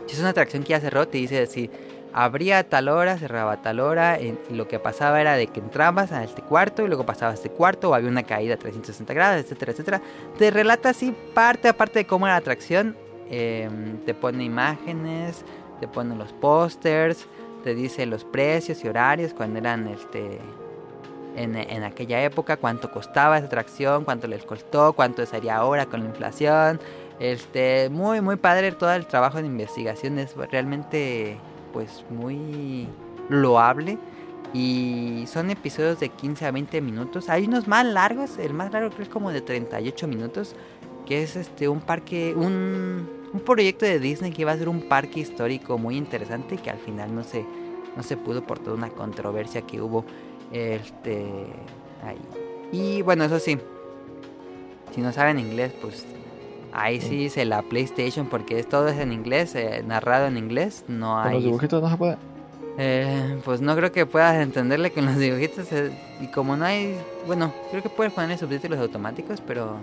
[0.07, 1.69] Si es una atracción que ya cerró, te dice si
[2.15, 4.19] abría a tal hora, cerraba a tal hora.
[4.19, 7.37] Y lo que pasaba era de que entrabas a este cuarto y luego pasabas a
[7.37, 10.01] este cuarto o había una caída a 360 grados, etcétera, etcétera.
[10.37, 12.95] Te relata así parte a parte de cómo era la atracción.
[13.29, 13.69] eh,
[14.05, 15.43] te pone imágenes,
[15.79, 17.25] te pone los pósters,
[17.63, 20.39] te dice los precios y horarios cuando eran este
[21.35, 26.01] en, en aquella época, cuánto costaba esa atracción, cuánto les costó, cuánto sería ahora con
[26.01, 26.79] la inflación.
[27.19, 31.37] Este, muy, muy padre todo el trabajo de investigación, es realmente
[31.71, 32.87] pues muy
[33.29, 33.97] loable.
[34.53, 37.29] Y son episodios de 15 a 20 minutos.
[37.29, 40.55] Hay unos más largos, el más largo creo que es como de 38 minutos,
[41.07, 44.87] que es este un parque, un, un proyecto de Disney que iba a ser un
[44.87, 47.45] parque histórico muy interesante que al final no se,
[47.95, 50.05] no se pudo por toda una controversia que hubo.
[50.53, 51.25] Este.
[52.05, 52.17] Ahí.
[52.71, 53.57] Y bueno, eso sí.
[54.93, 56.05] Si no saben inglés, pues.
[56.75, 60.85] Ahí sí se la PlayStation porque es, todo es en inglés, eh, narrado en inglés.
[60.87, 61.43] No Con los hay.
[61.43, 62.17] dibujitos no se puede.
[62.79, 65.71] Eh, pues no creo que puedas entenderle con los dibujitos.
[65.71, 65.91] eh,
[66.21, 66.97] y como no hay.
[67.27, 69.77] Bueno, creo que puedes ponerle subtítulos automáticos, pero.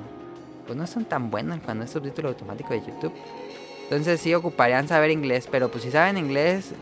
[0.66, 3.12] Pues no son tan buenos cuando es subtítulo automático de YouTube.
[3.85, 6.75] Entonces sí ocuparían saber inglés, pero pues si saben inglés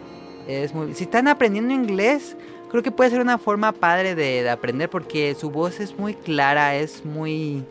[0.46, 0.92] es muy...
[0.92, 2.36] Si están aprendiendo inglés,
[2.70, 6.14] creo que puede ser una forma padre de, de aprender porque su voz es muy
[6.14, 7.64] clara, es muy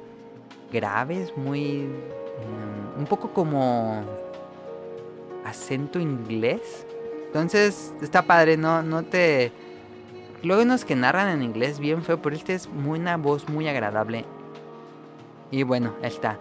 [0.71, 1.87] grave, es muy...
[1.87, 4.03] mm, un poco como
[5.45, 6.85] acento inglés.
[7.27, 9.51] Entonces está padre, no, no te...
[10.43, 13.67] Luego unos que narran en inglés bien feo, pero este es muy, una voz muy
[13.67, 14.25] agradable.
[15.51, 16.37] Y bueno, ahí está.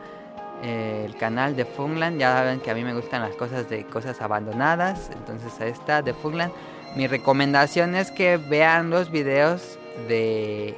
[0.63, 2.19] Eh, el canal de Funland.
[2.19, 5.11] Ya saben que a mí me gustan las cosas de cosas abandonadas.
[5.13, 6.53] Entonces ahí está, de Funland.
[6.97, 9.79] Mi recomendación es que vean los videos
[10.09, 10.75] de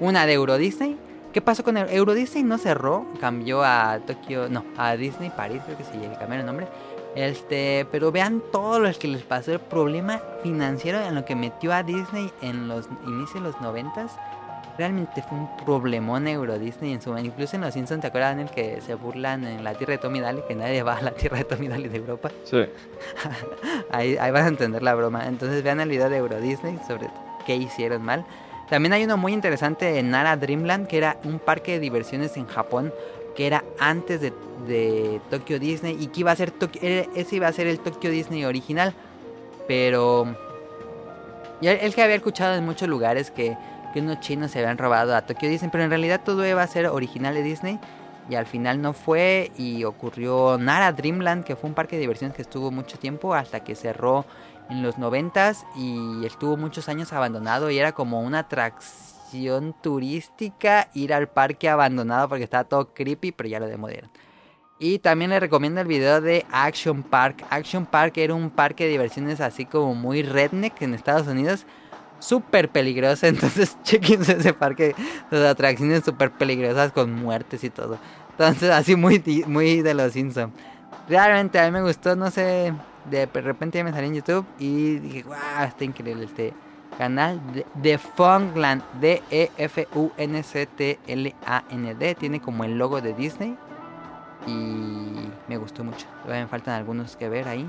[0.00, 0.98] una de Euro Disney.
[1.32, 2.42] ¿Qué pasó con Euro, Euro Disney?
[2.42, 6.66] No cerró, cambió a Tokio, no, a Disney París, creo que se cambiaron el nombre.
[7.14, 11.72] Este, pero vean todo lo que les pasó, el problema financiero en lo que metió
[11.72, 14.16] a Disney en los inicios de los noventas.
[14.78, 17.16] Realmente fue un problemón Euro Disney en su.
[17.18, 19.98] Incluso en los Simpsons, ¿te acuerdas en el que se burlan en la tierra de
[19.98, 20.42] Tommy Daly?
[20.46, 22.30] Que nadie va a la tierra de Tommy Daly de Europa.
[22.44, 22.64] Sí.
[23.90, 25.26] Ahí, ahí vas a entender la broma.
[25.26, 27.08] Entonces vean el video de Euro Disney sobre
[27.44, 28.24] qué hicieron mal.
[28.70, 32.46] También hay uno muy interesante en Nara Dreamland, que era un parque de diversiones en
[32.46, 32.92] Japón,
[33.34, 34.32] que era antes de,
[34.68, 36.52] de Tokyo Disney y que iba a ser
[36.82, 38.92] era- ese iba a ser el Tokyo Disney original.
[39.66, 40.26] Pero
[41.60, 43.56] ya el que había escuchado en muchos lugares que,
[43.92, 46.66] que unos chinos se habían robado a Tokyo Disney, pero en realidad todo iba a
[46.66, 47.78] ser original de Disney
[48.30, 52.36] y al final no fue y ocurrió Nara Dreamland, que fue un parque de diversiones
[52.36, 54.26] que estuvo mucho tiempo hasta que cerró
[54.68, 61.14] en los noventas y estuvo muchos años abandonado y era como una atracción turística ir
[61.14, 64.10] al parque abandonado porque estaba todo creepy, pero ya lo demolieron.
[64.78, 67.44] Y también les recomiendo el video de Action Park.
[67.50, 71.66] Action Park era un parque de diversiones así como muy redneck en Estados Unidos.
[72.18, 74.94] Súper peligroso, entonces chequense ese parque.
[75.30, 77.98] Las atracciones súper peligrosas con muertes y todo.
[78.30, 80.52] Entonces así muy, muy de los Simpsons.
[81.08, 82.72] Realmente a mí me gustó, no sé,
[83.10, 86.52] de repente ya me salí en YouTube y dije, wow, está increíble este
[86.98, 89.74] canal de, de Funkland, E D-E-F-U-N-C-T-L-A-N-D.
[92.16, 93.56] Tiene como el logo de Disney
[94.46, 96.06] y me gustó mucho.
[96.22, 97.68] Todavía me faltan algunos que ver ahí,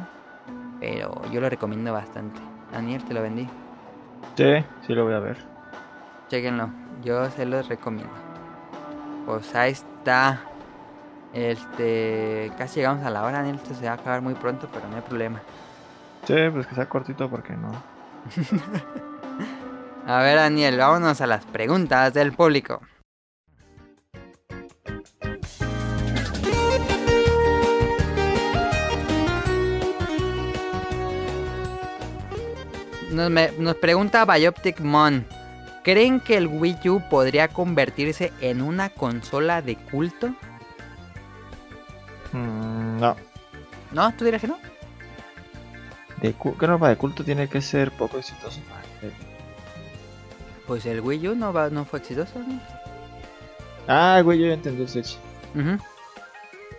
[0.80, 2.42] pero yo lo recomiendo bastante.
[2.72, 3.48] Daniel, te lo vendí.
[4.36, 5.38] Sí, sí lo voy a ver.
[6.30, 6.70] Chequenlo,
[7.04, 8.14] yo se los recomiendo.
[9.26, 10.42] Pues ahí está.
[11.34, 13.56] Este, casi llegamos a la hora, Daniel.
[13.56, 15.42] Esto se va a acabar muy pronto, pero no hay problema.
[16.26, 17.72] Sí, pues que sea cortito porque no.
[20.08, 22.82] A ver, Daniel, vámonos a las preguntas del público.
[33.20, 35.26] Nos, me- nos pregunta Bioptic Mon.
[35.84, 40.28] ¿Creen que el Wii U podría convertirse en una consola de culto?
[42.32, 43.16] Mm, no.
[43.92, 44.14] ¿No?
[44.16, 44.58] ¿Tú dirías que no?
[46.22, 48.62] De ¿Qué norma de culto tiene que ser poco exitoso?
[50.66, 52.40] Pues el Wii U no, va- no fue exitoso.
[52.40, 52.60] ¿no?
[53.88, 55.18] Ah, güey, yo ya entendí el Switch.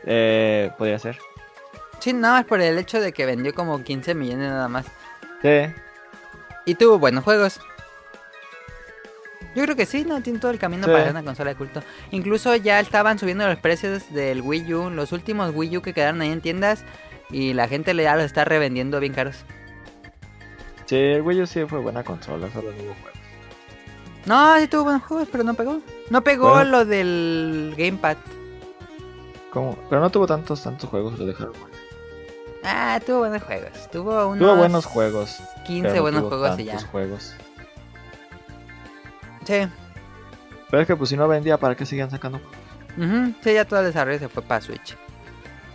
[0.07, 1.19] Eh, podría ser.
[1.99, 4.87] Sí, nada más por el hecho de que vendió como 15 millones nada más.
[5.43, 5.67] Sí.
[6.71, 7.59] Y tuvo buenos juegos.
[9.57, 10.23] Yo creo que sí, ¿no?
[10.23, 10.93] Tiene todo el camino Sí.
[10.93, 11.83] para una consola de culto.
[12.13, 16.21] Incluso ya estaban subiendo los precios del Wii U, los últimos Wii U que quedaron
[16.21, 16.85] ahí en tiendas.
[17.29, 19.39] Y la gente le ya los está revendiendo bien caros.
[20.87, 23.19] Sí, el Wii U sí fue buena consola, solo no hubo juegos.
[24.27, 25.81] No, sí tuvo buenos juegos, pero no pegó.
[26.09, 26.71] No pegó Bueno.
[26.71, 28.17] lo del Gamepad.
[29.53, 29.77] ¿Cómo?
[29.89, 31.53] Pero no tuvo tantos, tantos juegos, lo dejaron.
[32.65, 33.91] Ah, tuvo buenos juegos.
[33.91, 35.39] Tuvo unos Tuvo buenos juegos.
[35.67, 36.81] 15 pero no buenos juegos y ya.
[36.81, 37.35] juegos.
[39.47, 39.67] Sí.
[40.71, 42.39] Pero es que pues si no vendía, ¿para qué seguían sacando?
[42.97, 44.97] Ujú, Sí, ya todo el desarrollo se fue para Switch.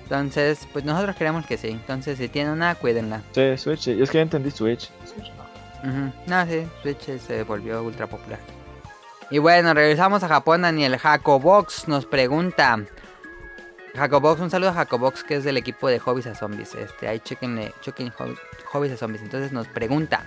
[0.03, 1.69] Entonces, pues nosotros queremos que sí.
[1.69, 3.21] Entonces, si tienen una, cuídenla.
[3.31, 3.87] Sí, Switch.
[3.87, 4.91] Es que ya entendí Switch.
[5.05, 5.89] Switch no.
[5.89, 6.13] Ujú.
[6.27, 8.39] No, sí, Switch se volvió ultra popular.
[9.31, 10.97] Y bueno, regresamos a Japón, Daniel.
[10.97, 12.79] Jacobox nos pregunta.
[13.95, 16.75] Jacobox, un saludo a Jacobox, que es del equipo de Hobbies a Zombies.
[16.75, 18.37] Este, ahí chequen Hobby-
[18.71, 19.21] Hobbies a Zombies.
[19.21, 20.25] Entonces nos pregunta.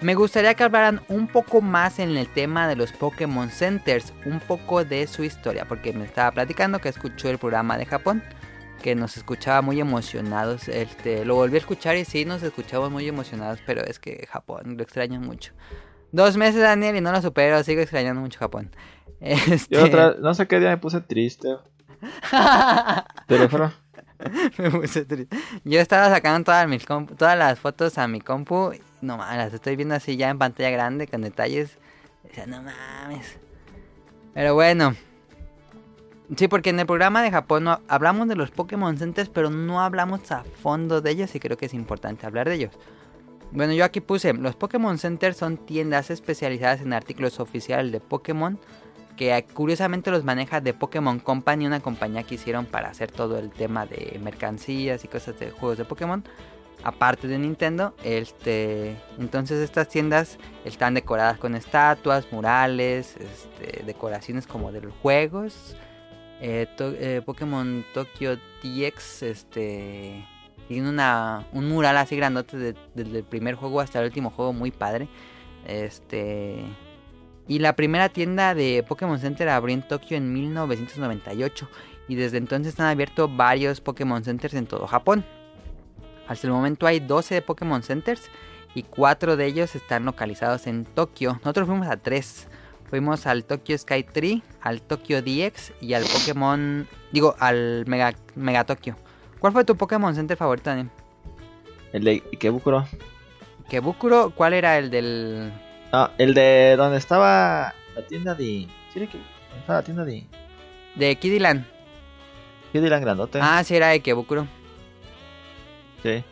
[0.00, 4.40] Me gustaría que hablaran un poco más en el tema de los Pokémon Centers, un
[4.40, 8.22] poco de su historia, porque me estaba platicando que escuchó el programa de Japón,
[8.82, 10.68] que nos escuchaba muy emocionados.
[10.68, 14.76] Este, lo volví a escuchar y sí nos escuchamos muy emocionados, pero es que Japón
[14.76, 15.52] lo extraño mucho.
[16.12, 18.74] Dos meses, Daniel, y no lo supero, sigo extrañando mucho Japón.
[19.20, 19.74] Este...
[19.74, 21.56] Yo otra, no sé qué día me puse triste.
[23.26, 23.72] Teléfono.
[24.58, 25.36] Me puse triste.
[25.64, 28.72] Yo estaba sacando todas, mis compu- todas las fotos a mi compu.
[29.00, 31.78] No mames, las estoy viendo así ya en pantalla grande con detalles.
[32.22, 33.38] Decía, no mames.
[34.32, 34.94] Pero bueno.
[36.36, 39.82] Sí, porque en el programa de Japón no- hablamos de los Pokémon Centers, pero no
[39.82, 42.70] hablamos a fondo de ellos y creo que es importante hablar de ellos.
[43.50, 48.58] Bueno, yo aquí puse, los Pokémon Centers son tiendas especializadas en artículos oficiales de Pokémon
[49.16, 53.38] que eh, curiosamente los maneja de Pokémon Company, una compañía que hicieron para hacer todo
[53.38, 56.24] el tema de mercancías y cosas de juegos de Pokémon,
[56.82, 57.94] aparte de Nintendo.
[58.02, 65.76] Este, entonces estas tiendas están decoradas con estatuas, murales, este, decoraciones como de los juegos.
[66.40, 70.26] Eh, eh, Pokémon Tokyo DX, este,
[70.68, 74.52] tiene una, un mural así grandote de- desde el primer juego hasta el último juego,
[74.52, 75.08] muy padre.
[75.66, 76.64] Este,
[77.46, 81.68] y la primera tienda de Pokémon Center abrió en Tokio en 1998
[82.08, 85.24] y desde entonces han abierto varios Pokémon Centers en todo Japón.
[86.26, 88.30] Hasta el momento hay 12 Pokémon Centers
[88.74, 91.34] y 4 de ellos están localizados en Tokio.
[91.34, 92.48] Nosotros fuimos a 3.
[92.88, 96.86] Fuimos al Tokyo Sky Tree, al Tokyo DX y al Pokémon...
[97.12, 98.94] Digo, al Mega, Mega Tokyo.
[99.38, 100.90] ¿Cuál fue tu Pokémon Center favorito, Daniel?
[101.92, 102.86] El de Ikebukuro.
[103.68, 104.30] ¿Kebukuro?
[104.30, 105.52] ¿Cuál era el del...?
[105.94, 108.66] No, el de donde estaba la tienda de.
[108.92, 109.16] ¿Sí era que
[109.60, 110.24] estaba la tienda de.
[110.96, 111.64] De Kidiland.
[112.72, 113.38] Kidiland Grandote.
[113.40, 114.48] Ah, sí, era de Kebukuro.
[116.02, 116.24] Sí.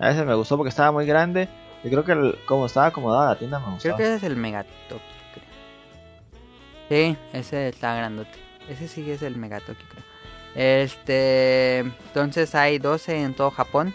[0.00, 1.48] A ese me gustó porque estaba muy grande.
[1.84, 3.82] Y creo que el- como estaba acomodada la tienda me gustó.
[3.82, 4.98] Creo que ese es el Megatokio,
[5.32, 5.46] creo.
[7.12, 8.36] Sí, ese está grandote.
[8.68, 10.04] Ese sí es el Megatokio, creo.
[10.56, 13.94] Este, entonces hay 12 en todo Japón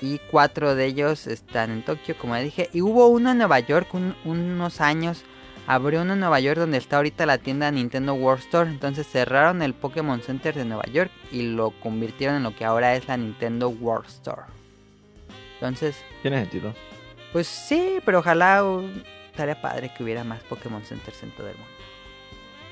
[0.00, 2.68] y 4 de ellos están en Tokio, como ya dije.
[2.72, 5.24] Y hubo uno en Nueva York un- unos años.
[5.66, 8.68] Abrió uno en Nueva York donde está ahorita la tienda Nintendo World Store.
[8.70, 12.94] Entonces cerraron el Pokémon Center de Nueva York y lo convirtieron en lo que ahora
[12.96, 14.42] es la Nintendo World Store.
[15.54, 16.74] Entonces, Tiene sentido.
[17.32, 18.82] pues sí, pero ojalá uh,
[19.30, 21.70] estaría padre que hubiera más Pokémon Centers en todo el mundo.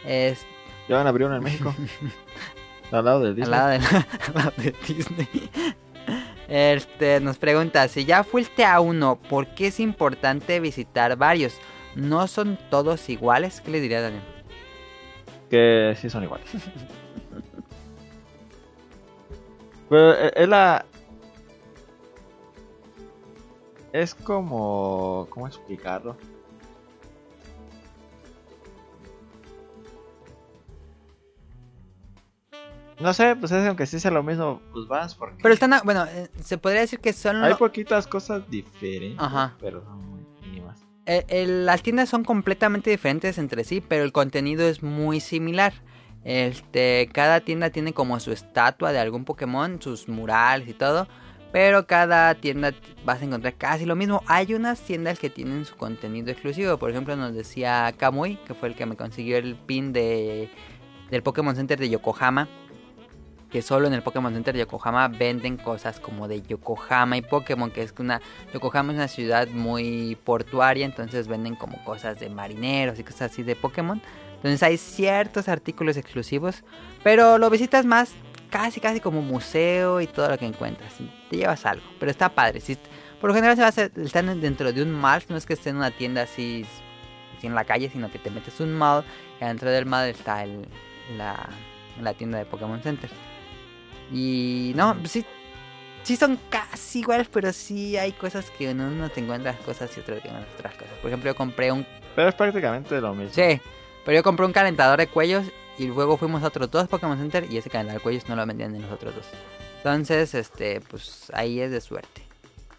[0.04, 0.44] Es
[0.88, 1.74] Ya van a abrir uno en México.
[2.92, 3.44] al lado de Disney.
[3.44, 5.50] al lado de, la- al lado de Disney.
[6.54, 11.58] Este nos pregunta, si ya fuiste a uno, ¿por qué es importante visitar varios?
[11.96, 13.62] ¿No son todos iguales?
[13.62, 14.22] ¿Qué le diría Daniel?
[15.48, 16.50] Que sí son iguales.
[19.88, 20.84] Pero eh, es la.
[23.94, 25.28] Es como.
[25.30, 26.18] ¿Cómo explicarlo?
[33.02, 35.38] No sé, pues es aunque sí sea lo mismo, pues vas porque...
[35.42, 37.42] Pero están, bueno, eh, se podría decir que son...
[37.42, 39.56] Hay poquitas cosas diferentes, Ajá.
[39.60, 40.78] pero son muy mínimas.
[41.06, 45.72] Eh, el- las tiendas son completamente diferentes entre sí, pero el contenido es muy similar.
[46.24, 51.08] Este, cada tienda tiene como su estatua de algún Pokémon, sus murales y todo.
[51.52, 52.72] Pero cada tienda
[53.04, 54.22] vas a encontrar casi lo mismo.
[54.26, 56.78] Hay unas tiendas que tienen su contenido exclusivo.
[56.78, 60.48] Por ejemplo, nos decía Kamui, que fue el que me consiguió el pin de,
[61.10, 62.48] del Pokémon Center de Yokohama.
[63.52, 67.70] Que solo en el Pokémon Center de Yokohama venden cosas como de Yokohama y Pokémon.
[67.70, 68.20] Que es una
[68.54, 73.42] Yokohama es una ciudad muy portuaria, entonces venden como cosas de marineros y cosas así
[73.42, 74.00] de Pokémon.
[74.36, 76.64] Entonces hay ciertos artículos exclusivos,
[77.04, 78.14] pero lo visitas más
[78.50, 80.94] casi casi como museo y todo lo que encuentras.
[81.30, 82.60] Te llevas algo, pero está padre.
[83.20, 85.52] Por lo general se va a hacer, están dentro de un mall, no es que
[85.52, 86.66] esté en una tienda así,
[87.42, 89.04] en la calle, sino que te metes un mall
[89.40, 90.66] y dentro del mall está el,
[91.16, 93.10] la tienda de Pokémon Center.
[94.12, 95.24] Y no, sí,
[96.02, 100.00] sí son casi iguales, pero sí hay cosas que en uno te encuentras cosas y
[100.00, 100.92] otras que encuentras otras cosas.
[101.00, 101.86] Por ejemplo, yo compré un...
[102.14, 103.32] Pero es prácticamente lo mismo.
[103.32, 103.60] Sí,
[104.04, 105.46] pero yo compré un calentador de cuellos
[105.78, 108.44] y luego fuimos a otros dos Pokémon Center y ese calentador de cuellos no lo
[108.46, 109.26] vendían en los otros dos.
[109.78, 112.22] Entonces, este, pues ahí es de suerte.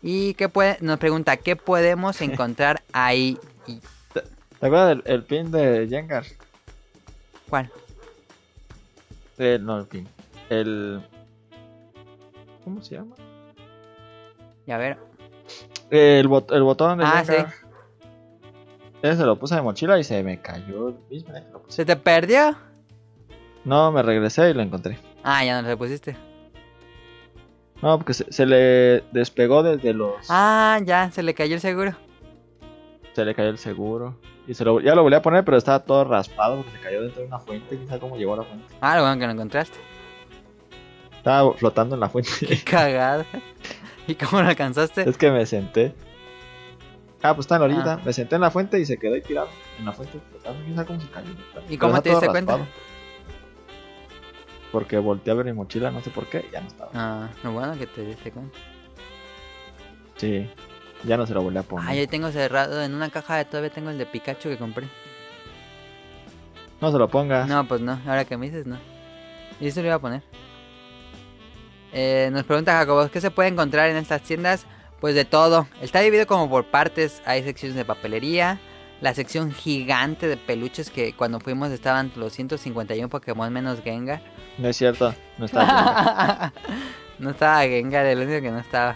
[0.02, 3.38] Y qué puede, nos pregunta, ¿qué podemos encontrar ahí?
[3.66, 3.80] Y,
[4.14, 6.26] ¿Te acuerdas del el pin de Jengar?
[7.50, 7.72] ¿Cuál?
[9.38, 10.08] Eh, no, el pin.
[10.50, 11.02] El...
[12.64, 13.16] ¿Cómo se llama?
[14.66, 14.98] Y a ver,
[15.92, 17.54] Eh, el, bot- el botón de Ah, Jengar.
[19.02, 21.34] Ese se lo puse de mochila y se me cayó el mismo.
[21.64, 21.76] puse.
[21.76, 22.56] ¿se te perdió?
[23.66, 24.98] No, me regresé y lo encontré.
[25.24, 26.16] Ah, ya no lo pusiste.
[27.82, 30.16] No, porque se, se le despegó desde los...
[30.30, 31.92] Ah, ya, se le cayó el seguro.
[33.14, 34.16] Se le cayó el seguro.
[34.48, 37.02] Y se lo, ya lo volví a poner, pero estaba todo raspado porque se cayó
[37.02, 37.78] dentro de una fuente.
[37.88, 38.74] Sabe cómo llegó a la fuente.
[38.80, 39.78] Ah, lo bueno que lo encontraste.
[41.24, 42.30] Estaba flotando en la fuente.
[42.46, 43.26] Qué cagada.
[44.08, 45.10] ¿Y cómo lo alcanzaste?
[45.10, 45.96] es que me senté.
[47.22, 47.94] Ah, pues está en la orillita.
[47.94, 48.02] Ah.
[48.04, 49.48] Me senté en la fuente y se quedó ahí tirado.
[49.80, 50.62] En la fuente flotando.
[50.66, 51.30] Quién sabe cómo se cayó.
[51.70, 52.60] ¿Y cómo te diste cuenta?
[54.74, 56.92] Porque volteé a ver mi mochila, no sé por qué, ya no estaba.
[56.94, 58.58] Ah, lo bueno que te diste cuenta.
[60.18, 60.50] Sí,
[61.06, 61.90] ya no se lo volví a poner.
[61.90, 64.90] Ah, yo tengo cerrado en una caja de todavía tengo el de Pikachu que compré.
[66.82, 67.48] No se lo pongas.
[67.48, 68.78] No, pues no, ahora que me dices no.
[69.62, 70.22] Y eso lo iba a poner.
[71.94, 74.66] Eh, nos pregunta Jacobo, ¿qué se puede encontrar en estas tiendas?
[75.00, 75.68] Pues de todo.
[75.82, 77.22] Está dividido como por partes.
[77.26, 78.60] Hay secciones de papelería.
[79.02, 84.22] La sección gigante de peluches que cuando fuimos estaban los 151 Pokémon menos Gengar.
[84.58, 86.54] No es cierto, no está
[87.20, 88.96] no estaba Gengar, el único que no estaba.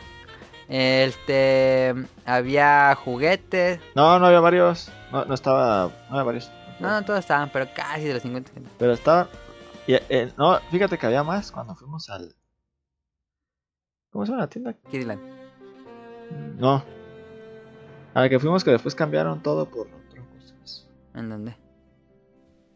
[0.70, 1.93] Este,
[2.26, 3.80] había juguetes.
[3.95, 4.89] No, no había varios.
[5.12, 5.91] No, no estaba.
[6.10, 6.52] No había varios.
[6.80, 8.52] No, no todos estaban, pero casi de los 50.
[8.54, 9.28] que- Pero estaba.
[9.88, 12.34] y, eh, no, fíjate que había más cuando fuimos al.
[14.12, 14.74] ¿Cómo se llama la tienda?
[14.89, 15.22] Kiriland.
[16.58, 16.84] No.
[18.14, 20.26] A la que fuimos que después cambiaron todo por otras
[20.60, 20.88] cosas.
[21.14, 21.55] ¿En dónde?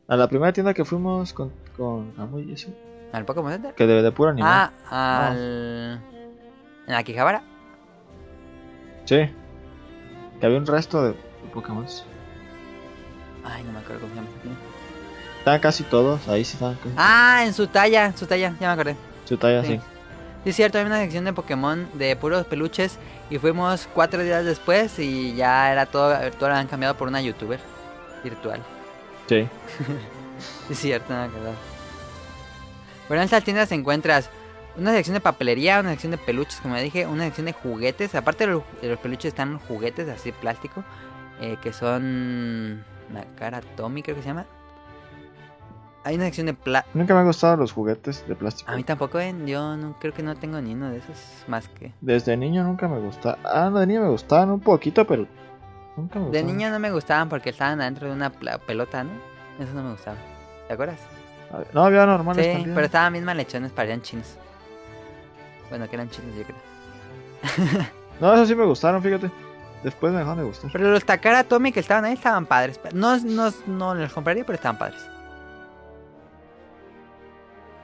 [0.08, 2.70] A la primera tienda que fuimos con, con Kamui y eso.
[3.12, 3.74] ¿Al Pokémon Center?
[3.74, 4.72] Que de, de puro animal.
[4.90, 6.02] Ah, al...
[6.88, 7.44] ¿En Akihabara?
[9.06, 9.30] Sí.
[10.40, 11.86] Que había un resto de, de Pokémon.
[13.44, 14.58] Ay, no me acuerdo cómo se llama.
[15.40, 16.78] Estaban casi todos, ahí sí casi.
[16.98, 18.96] Ah, en su talla, en su talla, ya me acordé.
[19.26, 19.78] Su talla, sí.
[19.78, 19.82] sí.
[20.44, 22.98] Sí, es cierto, hay una sección de Pokémon de puros peluches
[23.30, 27.22] y fuimos cuatro días después y ya era todo, todo lo han cambiado por una
[27.22, 27.60] youtuber
[28.24, 28.62] virtual.
[29.28, 29.48] Sí.
[30.72, 31.56] Es cierto, no acordaba.
[33.08, 34.30] Bueno, en estas tiendas encuentras
[34.76, 38.16] una sección de papelería, una sección de peluches, como ya dije, una sección de juguetes.
[38.16, 40.84] Aparte de los, de los peluches están juguetes así plástico,
[41.42, 42.84] eh, que son
[43.14, 44.46] la cara Tommy, creo que se llama.
[46.04, 48.72] Hay una sección de pla Nunca me han gustado los juguetes de plástico.
[48.72, 49.36] A mí tampoco, ¿eh?
[49.46, 51.94] yo no, creo que no tengo ni uno de esos más que...
[52.02, 53.38] Desde niño nunca me gustaba.
[53.44, 55.28] Ah, de niño me gustaban un poquito, pero
[55.96, 56.48] nunca me De gustaban.
[56.58, 59.12] niño no me gustaban porque estaban adentro de una pla- pelota, ¿no?
[59.60, 60.18] Eso no me gustaba.
[60.68, 61.00] ¿Te acuerdas?
[61.54, 62.74] A ver, No, había normales Sí, también.
[62.74, 64.38] pero estaban bien malhechones, parecían chinos.
[65.70, 66.58] Bueno, que eran chinos, yo creo.
[68.20, 69.32] No, esos sí me gustaron, fíjate.
[69.84, 70.70] Después me dejaron de gustar.
[70.72, 72.80] Pero los Takara Tomy que estaban ahí estaban padres.
[72.94, 75.02] No, no, no los compraría, pero estaban padres.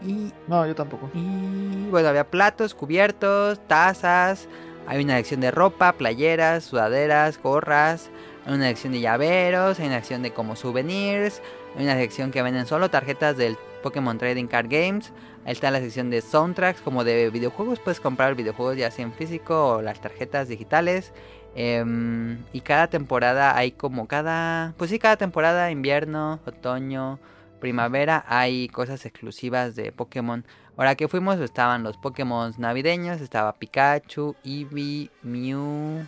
[0.02, 1.10] Y, No, yo tampoco.
[1.14, 4.48] y bueno, había platos, cubiertos, tazas.
[4.88, 8.10] Hay una sección de ropa, playeras, sudaderas, gorras.
[8.46, 9.80] Hay una sección de llaveros.
[9.80, 11.42] Hay una sección de como souvenirs.
[11.78, 15.12] Hay una sección que venden solo tarjetas del Pokémon Trading Card Games.
[15.46, 17.80] Ahí está la sección de soundtracks, como de videojuegos.
[17.80, 21.14] Puedes comprar videojuegos ya sea en físico o las tarjetas digitales.
[21.56, 24.74] Em, y cada temporada hay como cada...
[24.78, 27.20] Pues sí, cada temporada, invierno, otoño,
[27.60, 30.46] primavera hay cosas exclusivas de Pokémon.
[30.78, 36.06] Ahora que fuimos estaban los Pokémon navideños, estaba Pikachu, Eevee, Mew.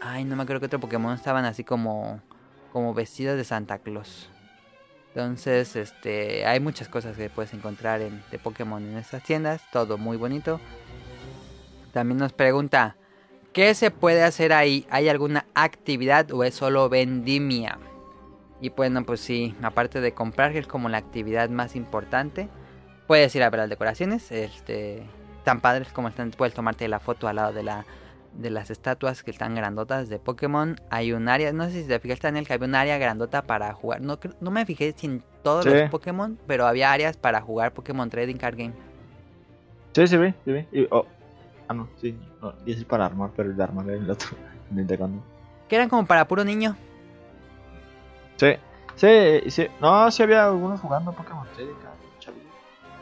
[0.00, 2.20] Ay, no me acuerdo que otro Pokémon estaban así como
[2.74, 4.28] como vestidos de Santa Claus.
[5.14, 9.96] Entonces, este, hay muchas cosas que puedes encontrar en, de Pokémon en estas tiendas, todo
[9.96, 10.60] muy bonito.
[11.92, 12.96] También nos pregunta,
[13.52, 14.84] ¿qué se puede hacer ahí?
[14.90, 17.78] ¿Hay alguna actividad o es solo vendimia?
[18.60, 22.48] Y bueno, pues sí, aparte de comprar, que es como la actividad más importante,
[23.06, 25.02] puedes ir a ver las decoraciones, este,
[25.44, 27.84] tan padres como están, puedes tomarte la foto al lado de la
[28.32, 30.74] de las estatuas que están grandotas de Pokémon.
[30.90, 33.42] Hay un área, no sé si te fijaste en el que había un área grandota
[33.42, 34.00] para jugar.
[34.00, 35.70] No, no me fijé si en todos Sí.
[35.70, 38.72] los Pokémon, pero había áreas para jugar Pokémon Trading Card Game.
[39.92, 40.66] Sí, sí, vi, sí, vi.
[40.72, 41.06] Y- oh,
[41.68, 42.18] Ah, no, sí.
[42.42, 44.36] No, y es para armar, pero el de armar era el otro.
[44.76, 44.98] El de.
[45.68, 46.76] Que eran como para puro niño.
[48.36, 48.54] Sí,
[48.96, 49.66] sí, sí.
[49.80, 51.46] No, sí había algunos jugando Pokémon.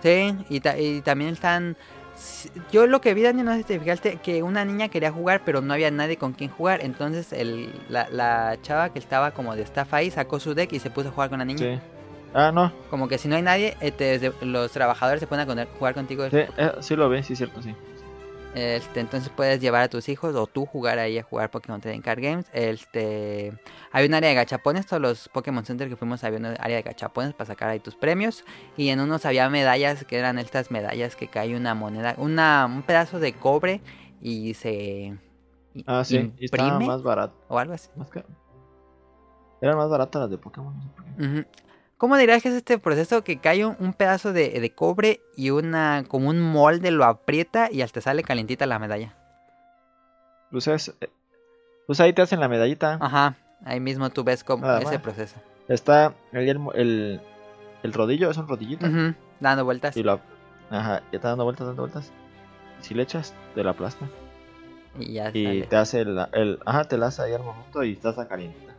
[0.02, 1.76] Sí, y, ta- y también están...
[2.70, 5.42] Yo lo que vi, Daniel, no sé si te fijaste, que una niña quería jugar,
[5.44, 6.84] pero no había nadie con quien jugar.
[6.84, 10.78] Entonces el, la, la chava que estaba como de staff ahí sacó su deck y
[10.80, 11.58] se puso a jugar con la niña.
[11.76, 11.80] Sí.
[12.34, 12.72] Ah, no.
[12.90, 16.28] Como que si no hay nadie, te- de- los trabajadores se a con- jugar contigo.
[16.30, 17.74] Sí, eh, sí lo vi, sí, cierto, sí.
[18.54, 22.02] Este, entonces puedes llevar a tus hijos o tú jugar ahí a jugar Pokémon Trading
[22.02, 22.46] Card Games.
[22.52, 23.52] Este,
[23.92, 26.82] hay un área de gachapones, todos los Pokémon Center que fuimos había un área de
[26.82, 28.44] gachapones para sacar ahí tus premios.
[28.76, 32.82] Y en unos había medallas que eran estas medallas que cae una moneda, una, un
[32.82, 33.80] pedazo de cobre
[34.20, 35.16] y se
[35.86, 36.30] Ah, sí.
[36.38, 37.34] Y estaba imprime más barato.
[37.48, 37.88] o algo así.
[37.96, 38.26] Más caro.
[39.62, 41.10] Eran más baratas las de Pokémon, no sé por qué.
[41.24, 41.44] Ujú.
[42.02, 45.50] ¿Cómo dirías que es este proceso que cae un, un pedazo de, de cobre y
[45.50, 49.14] una como un molde lo aprieta y hasta sale calientita la medalla?
[50.50, 50.92] Pues, es,
[51.86, 52.98] pues ahí te hacen la medallita.
[53.00, 54.98] Ajá, ahí mismo tú ves cómo ese más.
[54.98, 55.36] proceso.
[55.68, 57.20] Está ahí el, el,
[57.84, 58.84] el rodillo, es un rodillito.
[58.84, 59.96] Ujú, Dando vueltas.
[59.96, 60.18] Y lo.
[60.70, 62.10] Ajá, y está dando vueltas, dando vueltas.
[62.80, 64.08] Si le echas, te la aplasta.
[64.98, 66.58] Y ya Y sale, te hace el, el.
[66.66, 68.71] Ajá, te la hace ahí al momento y estás caliente.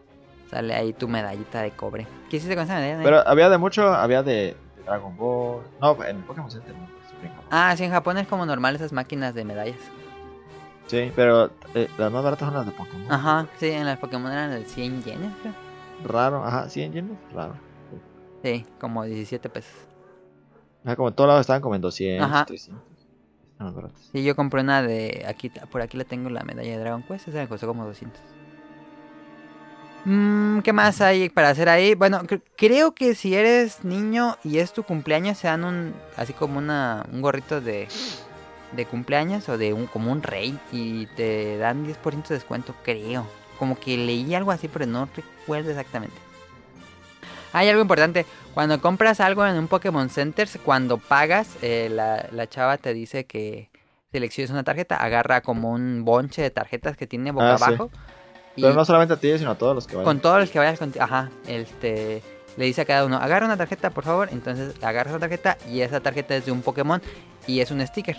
[0.53, 2.07] Sale ahí tu medallita de cobre.
[2.29, 3.03] ¿Qué hiciste con esa medalla?
[3.03, 5.63] Pero había de mucho, había de Dragon Ball.
[5.81, 6.87] No, en Pokémon Center no.
[7.49, 9.77] Ah, sí, en Japón es como normal esas máquinas de medallas.
[10.87, 13.11] Sí, pero eh, las más baratas son las de Pokémon.
[13.11, 15.53] Ajá, sí, en las Pokémon eran de 100 yenes, creo.
[16.03, 17.55] Raro, ajá, 100 yenes, raro.
[18.43, 19.73] Sí, como 17 pesos.
[20.83, 22.45] Ajá, como en todos lados estaban como en 200, Ajá.
[22.45, 22.83] 300.
[23.51, 24.01] Están más baratas.
[24.11, 25.23] Sí, yo compré una de.
[25.27, 27.29] aquí Por aquí la tengo la medalla de Dragon Quest.
[27.29, 28.19] Esa me costó como 200.
[30.05, 31.95] Mm, ¿Qué más hay para hacer ahí?
[31.95, 35.93] Bueno, cre- creo que si eres niño y es tu cumpleaños, se dan un.
[36.17, 37.87] Así como una, un gorrito de.
[38.73, 40.59] De cumpleaños o de un como un rey.
[40.71, 43.27] Y te dan 10% de descuento, creo.
[43.59, 46.17] Como que leí algo así, pero no recuerdo exactamente.
[47.53, 48.25] Hay algo importante.
[48.53, 53.25] Cuando compras algo en un Pokémon Center, cuando pagas, eh, la, la chava te dice
[53.25, 53.69] que
[54.11, 57.91] selecciones una tarjeta, agarra como un bonche de tarjetas que tiene boca Ah, abajo.
[58.55, 60.05] Pero no solamente a ti, sino a todos los que vayan.
[60.05, 62.21] con todos los que vayas contigo, ajá, este,
[62.57, 64.29] le dice a cada uno, agarra una tarjeta, por favor.
[64.31, 67.01] Entonces agarras una tarjeta y esa tarjeta es de un Pokémon
[67.47, 68.17] y es un sticker.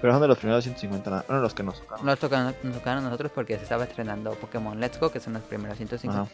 [0.00, 2.04] Pero son de los primeros 150, nada- no, los que nos tocaron.
[2.06, 5.32] Nos tocaron, nos tocaron a nosotros porque se estaba estrenando Pokémon Let's Go, que son
[5.34, 6.22] los primeros 150.
[6.22, 6.30] Ajá.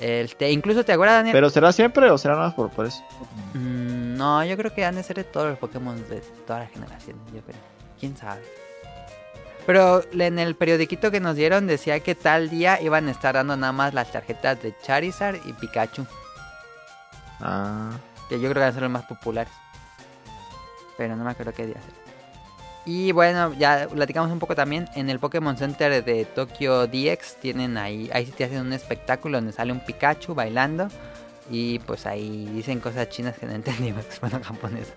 [0.00, 1.32] Este, incluso te acuerdas, Daniel.
[1.32, 3.02] ¿Pero será siempre o será nada más por, por eso?
[3.54, 6.66] Mm, no, yo creo que han de ser de todos los Pokémon de toda la
[6.66, 7.56] generación, yo creo.
[7.98, 8.40] ¿Quién sabe?
[9.68, 13.54] Pero en el periodiquito que nos dieron decía que tal día iban a estar dando
[13.54, 16.06] nada más las tarjetas de Charizard y Pikachu.
[17.38, 17.90] Ah,
[18.30, 19.52] Que yo creo que van a ser los más populares.
[20.96, 21.98] Pero no me acuerdo qué día será.
[22.86, 24.88] Y bueno, ya platicamos un poco también.
[24.94, 29.36] En el Pokémon Center de Tokyo DX tienen ahí, ahí sí te hacen un espectáculo
[29.36, 30.88] donde sale un Pikachu bailando.
[31.50, 34.94] Y pues ahí dicen cosas chinas que no entendimos, bueno, japonés.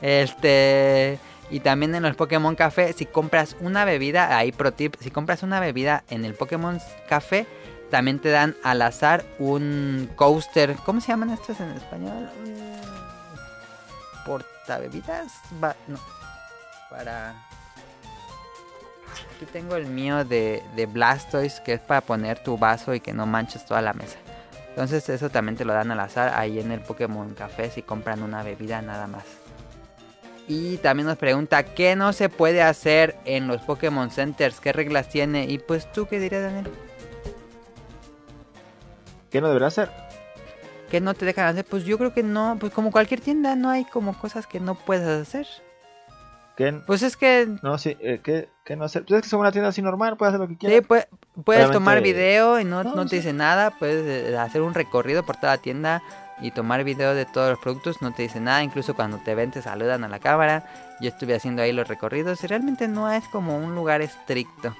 [0.00, 1.18] Este.
[1.52, 5.42] Y también en los Pokémon Café, si compras una bebida, ahí pro tip, si compras
[5.42, 6.80] una bebida en el Pokémon
[7.10, 7.46] Café,
[7.90, 10.74] también te dan al azar un coaster.
[10.86, 12.30] ¿Cómo se llaman estos en español?
[14.24, 15.32] ¿Portabebidas?
[15.62, 15.98] Va- no.
[16.88, 17.34] Para.
[19.36, 23.12] Aquí tengo el mío de, de Blastoise, que es para poner tu vaso y que
[23.12, 24.16] no manches toda la mesa.
[24.70, 28.22] Entonces eso también te lo dan al azar ahí en el Pokémon Café si compran
[28.22, 29.24] una bebida nada más.
[30.54, 35.08] Y también nos pregunta qué no se puede hacer en los Pokémon Centers, qué reglas
[35.08, 35.46] tiene.
[35.46, 36.68] Y pues tú qué dirías, Daniel.
[39.30, 39.90] ¿qué no debería hacer?
[40.90, 41.64] ¿Qué no te dejan hacer?
[41.64, 44.74] Pues yo creo que no, pues como cualquier tienda no hay como cosas que no
[44.74, 45.46] puedes hacer.
[46.54, 49.06] ¿Qué, Pues es que no, sí, eh, ¿qué, qué no hacer?
[49.06, 50.86] Pues es que son una tienda así normal, puedes hacer lo que sí, quieras.
[50.86, 51.08] pue-
[51.44, 53.08] puedes tomar video y no, No, no sí.
[53.08, 56.02] te dice nada, puedes eh, hacer un recorrido por toda la tienda
[56.42, 58.02] y tomar video de todos los productos.
[58.02, 60.64] No te dicen nada, incluso cuando te ven te saludan a la cámara.
[61.00, 64.74] Yo estuve haciendo ahí los recorridos y realmente no es como un lugar estricto.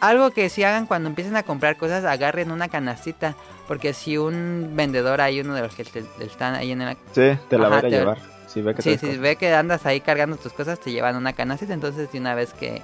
[0.00, 3.34] Algo que si hagan cuando empiecen a comprar cosas, agarren una canastita.
[3.66, 6.96] Porque si un vendedor hay uno de los que te- están ahí en el...
[7.12, 8.18] Sí, te la Ajá, va a te- llevar.
[8.46, 9.18] Si ve que Sí, si cosas.
[9.20, 11.72] ve que andas ahí cargando tus cosas, te llevan una canastita.
[11.72, 12.82] Entonces, de una vez que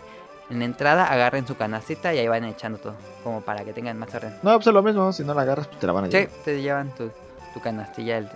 [0.50, 2.94] en la entrada agarren su canastita y ahí van echando todo.
[3.24, 4.34] Como para que tengan más orden.
[4.42, 5.12] No, pues es lo mismo.
[5.12, 6.30] Si no la agarras, pues te la van a Sí, llevar.
[6.44, 7.10] te llevan tu,
[7.54, 8.18] tu canastilla.
[8.18, 8.26] el-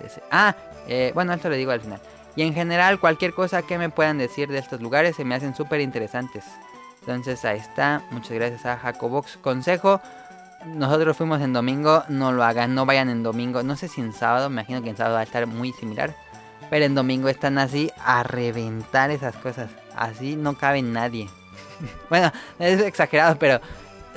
[0.00, 0.22] de ese.
[0.30, 0.54] Ah,
[0.88, 2.00] eh, bueno, esto lo digo al final.
[2.36, 5.54] Y en general, cualquier cosa que me puedan decir de estos lugares se me hacen
[5.54, 6.44] súper interesantes.
[7.00, 8.02] Entonces ahí está.
[8.10, 9.38] Muchas gracias a Jacobox.
[9.38, 10.00] Consejo.
[10.66, 12.02] Nosotros fuimos en domingo.
[12.08, 12.74] No lo hagan.
[12.74, 13.62] No vayan en domingo.
[13.62, 14.50] No sé si en sábado.
[14.50, 16.14] Me imagino que en sábado va a estar muy similar.
[16.68, 19.70] Pero en domingo están así a reventar esas cosas.
[19.96, 21.28] Así no cabe nadie.
[22.10, 23.60] bueno, es exagerado, pero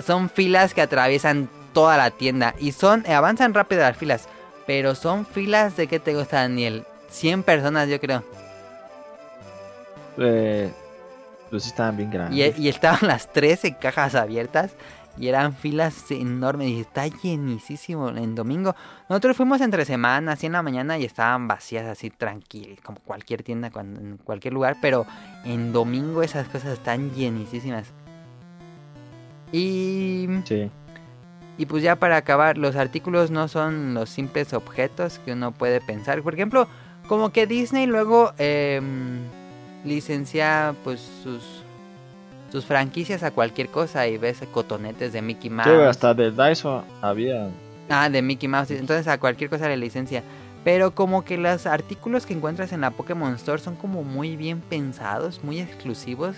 [0.06, 2.56] son filas que atraviesan toda la tienda.
[2.60, 4.28] Y son, eh, avanzan rápido las filas.
[4.66, 6.86] Pero son filas de qué te gusta, Daniel.
[7.10, 8.24] 100 personas, yo creo.
[10.18, 10.72] Eh,
[11.50, 12.58] pues estaban bien grandes.
[12.58, 14.72] Y, y estaban las 13 cajas abiertas.
[15.20, 16.70] Y eran filas enormes.
[16.70, 18.76] Y está llenísimo en domingo.
[19.10, 20.98] Nosotros fuimos entre semanas, así en la mañana.
[20.98, 22.80] Y estaban vacías, así tranquilas.
[22.82, 24.78] Como cualquier tienda, cuando- en cualquier lugar.
[24.82, 25.06] Pero
[25.44, 27.92] en domingo esas cosas están llenísimas.
[29.52, 30.28] Y.
[30.46, 30.70] Sí.
[31.58, 35.82] Y pues ya para acabar, los artículos no son los simples objetos que uno puede
[35.82, 36.22] pensar.
[36.24, 36.70] Por ejemplo,
[37.10, 39.20] como que Disney luego em,
[39.84, 41.59] licencia pues sus
[42.52, 45.68] sus franquicias a cualquier cosa y ves cotonetes de Mickey Mouse.
[45.70, 47.50] Sí, hasta de Daiso había.
[47.90, 48.72] Ah, de Mickey Mouse.
[48.72, 50.24] Entonces a cualquier cosa le licencia.
[50.64, 54.60] Pero como que los artículos que encuentras en la Pokémon Store son como muy bien
[54.62, 56.36] pensados, muy exclusivos.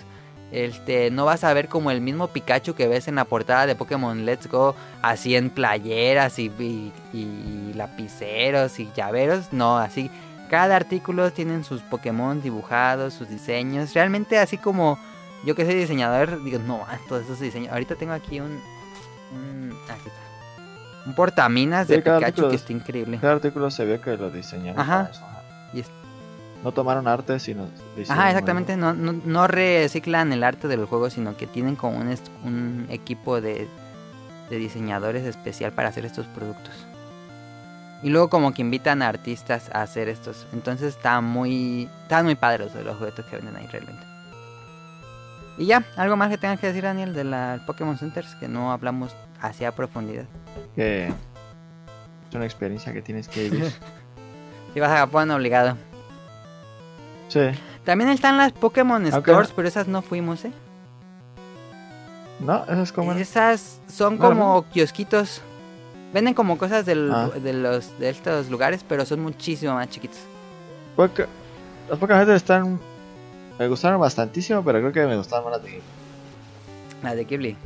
[0.52, 3.74] Este, no vas a ver como el mismo Pikachu que ves en la portada de
[3.74, 9.52] Pokémon Let's Go, así en playeras y, y- y lapiceros y llaveros.
[9.52, 10.10] No, así.
[10.50, 13.94] Cada artículo tienen sus Pokémon dibujados, sus diseños.
[13.94, 14.98] Realmente así como
[15.44, 17.72] yo que soy diseñador, digo, no, ah, todos esos diseños.
[17.72, 18.60] Ahorita tengo aquí un...
[19.32, 20.20] un aquí está.
[21.06, 23.18] Un portaminas de Sí, Pikachu artículo que es- está increíble.
[23.20, 24.80] Cada artículo se ve que lo diseñaron.
[24.80, 25.08] Ajá.
[25.10, 25.22] eso.
[25.72, 25.90] Y es-
[26.62, 27.66] No tomaron arte, sino.
[28.08, 28.76] Ajá, exactamente.
[28.76, 32.14] No, no, no reciclan el arte del juego, sino que tienen como un,
[32.44, 33.66] un equipo de,
[34.48, 36.72] de diseñadores especial para hacer estos productos.
[38.04, 40.46] Y luego como que invitan a artistas a hacer estos.
[40.52, 41.88] Entonces está muy...
[42.02, 44.04] Están muy padres los, los juguetes que venden ahí realmente.
[45.58, 48.72] Y ya, algo más que tengas que decir Daniel de la Pokémon Centers que no
[48.72, 50.24] hablamos hacia profundidad.
[50.74, 53.72] Que es una experiencia que tienes que vivir.
[54.74, 55.76] Si vas a Japón obligado.
[57.28, 57.40] sí.
[57.84, 60.52] También están las Pokémon Aunque- Stores, pero esas no fuimos, ¿eh?
[62.40, 63.12] No, eso es como.
[63.12, 65.42] Esas son No, como kiosquitos.
[66.14, 67.28] Venden como cosas del- Ah.
[67.28, 70.20] de los de estos lugares, pero son muchísimo más chiquitos.
[70.96, 71.26] Porque
[71.88, 72.80] las veces están.
[73.58, 75.80] Me gustaron bastantísimo, pero creo que me gustaron más las de.
[77.02, 77.56] Las de Ghibli.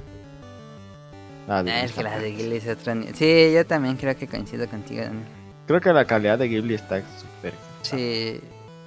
[1.46, 2.10] las de Ah, es que Ghibli.
[2.10, 2.94] las de Ghibli es otro.
[3.14, 5.02] Sí, yo también creo que coincido contigo.
[5.02, 5.24] Daniel.
[5.66, 7.54] Creo que la calidad de Ghibli está súper.
[7.82, 8.40] Sí,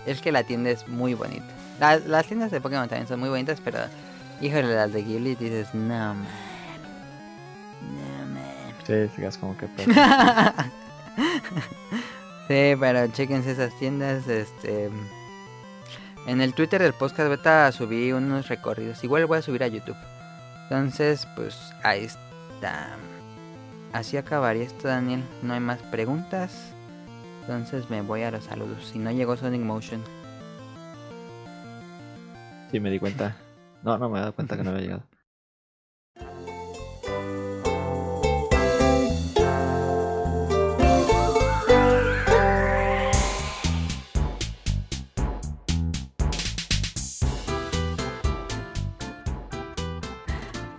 [0.06, 1.46] es que la tienda es muy bonita.
[1.80, 3.80] Las, las tiendas de Pokémon también son muy bonitas, pero
[4.42, 6.26] híjole, las de Ghibli dices, no man.
[7.82, 8.74] No man.
[8.86, 9.68] Sí, como que.
[12.48, 14.28] sí, pero chequense esas tiendas.
[14.28, 14.90] Este,
[16.30, 19.04] en el Twitter del podcast beta subí unos recorridos.
[19.04, 19.98] Igual voy a subir a YouTube.
[20.64, 22.90] Entonces, pues ahí está.
[23.94, 25.24] Así acabaría esto, Daniel.
[25.42, 26.72] No hay más preguntas.
[27.42, 28.92] Entonces me voy a los saludos.
[28.94, 30.04] Si no llegó Sonic Motion.
[32.70, 33.36] Sí, me di cuenta.
[33.82, 35.04] No, no me he dado cuenta que no había llegado.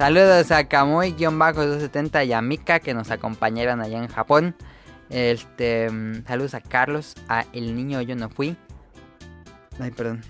[0.00, 4.56] Saludos a Kamui-270 y a Mika que nos acompañaron allá en Japón.
[5.10, 8.56] Este, mm, saludos a Carlos, a El Niño Yo No Fui.
[9.78, 10.22] Ay, perdón.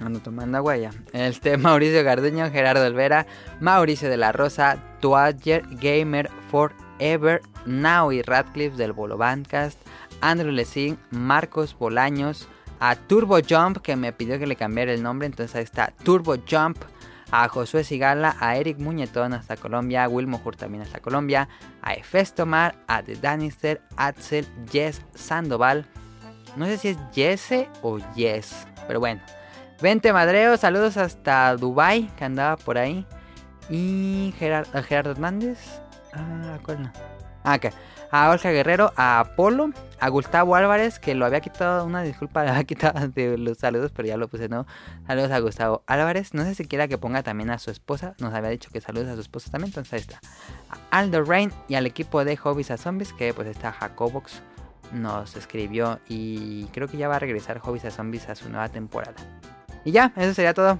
[0.00, 0.92] Ando tomando agua ya.
[1.12, 3.26] Este, Mauricio Garduño, Gerardo Olvera,
[3.60, 9.78] Mauricio de la Rosa, Twadger, Gamer Forever, y Radcliffe del Bolo Bandcast,
[10.22, 12.48] Andrew Lessing, Marcos Bolaños,
[12.80, 16.36] a Turbo Jump que me pidió que le cambiara el nombre, entonces ahí está Turbo
[16.50, 16.78] Jump,
[17.36, 21.48] a Josué Sigala, a Eric Muñetón hasta Colombia, a Wilmo Hur también hasta Colombia,
[21.82, 25.84] a Efestomar, a The Danister, Axel, Jess Sandoval,
[26.54, 29.20] no sé si es Jesse o Yes, pero bueno.
[29.82, 33.04] Vente Madreo, saludos hasta Dubai que andaba por ahí.
[33.68, 35.58] Y a Gerardo Hernández.
[36.12, 36.92] Ah, ¿cuál no?
[37.42, 37.74] Ah, ok.
[38.16, 42.50] A Olga Guerrero, a Apolo, a Gustavo Álvarez, que lo había quitado, una disculpa, lo
[42.50, 44.68] había quitado de los saludos, pero ya lo puse, ¿no?
[45.08, 46.32] Saludos a Gustavo Álvarez.
[46.32, 48.14] No sé si quiera que ponga también a su esposa.
[48.20, 50.20] Nos había dicho que saludos a su esposa también, entonces ahí está.
[50.92, 54.42] A Aldo Rain y al equipo de Hobbies a Zombies, que pues está Jacobox
[54.92, 58.68] nos escribió y creo que ya va a regresar Hobbies a Zombies a su nueva
[58.68, 59.16] temporada.
[59.84, 60.78] Y ya, eso sería todo.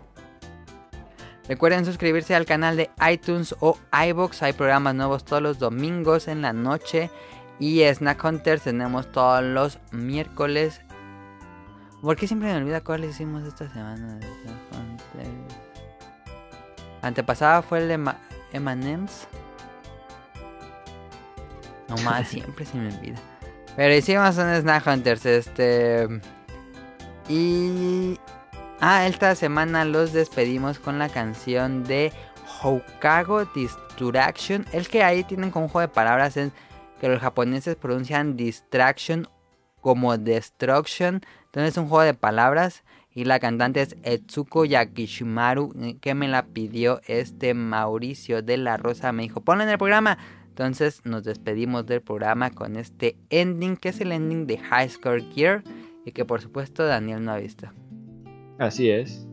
[1.49, 4.43] Recuerden suscribirse al canal de iTunes o iBox.
[4.43, 7.11] Hay programas nuevos todos los domingos en la noche.
[7.59, 10.81] Y Snack Hunters tenemos todos los miércoles.
[12.03, 14.19] ¿Por qué siempre me olvida cuáles hicimos esta semana?
[17.03, 18.19] Antepasada fue el de Ma-
[18.53, 19.27] M&M's.
[21.89, 23.19] No más, siempre se me olvida.
[23.77, 26.09] Pero hicimos un Snack Hunters, este...
[27.29, 28.19] Y...
[28.81, 32.13] Ah, esta semana los despedimos con la canción de
[32.63, 34.67] Hokago Distraction.
[34.73, 36.53] El que ahí tienen un juego de palabras es
[37.01, 39.29] que los japoneses pronuncian distraction
[39.81, 41.21] como destruction.
[41.47, 42.83] Entonces es un juego de palabras.
[43.17, 49.13] Y la cantante es Etsuko Yakishimaru, que me la pidió este Mauricio de la Rosa.
[49.13, 50.19] Me dijo, ponlo en el programa.
[50.49, 55.23] Entonces nos despedimos del programa con este ending, que es el ending de High Score
[55.33, 55.63] Gear.
[56.05, 57.69] Y que por supuesto Daniel no ha visto.
[58.59, 59.27] Así es.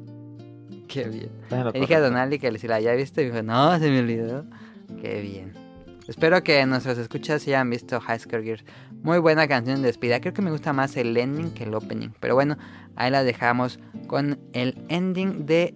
[0.87, 1.29] Qué bien.
[1.73, 1.99] Le dije a.
[2.01, 4.45] Donali que si la había visto y dijo, no, se me olvidó.
[5.01, 5.53] Qué bien.
[6.07, 8.65] Espero que nuestros escuchas hayan visto High School Gears.
[9.03, 10.19] Muy buena canción de despedida.
[10.19, 12.09] Creo que me gusta más el ending que el opening.
[12.19, 12.57] Pero bueno,
[12.95, 15.73] ahí la dejamos con el ending de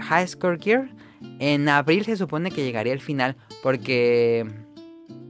[0.00, 0.88] High School Gear.
[1.38, 4.46] En abril se supone que llegaría el final porque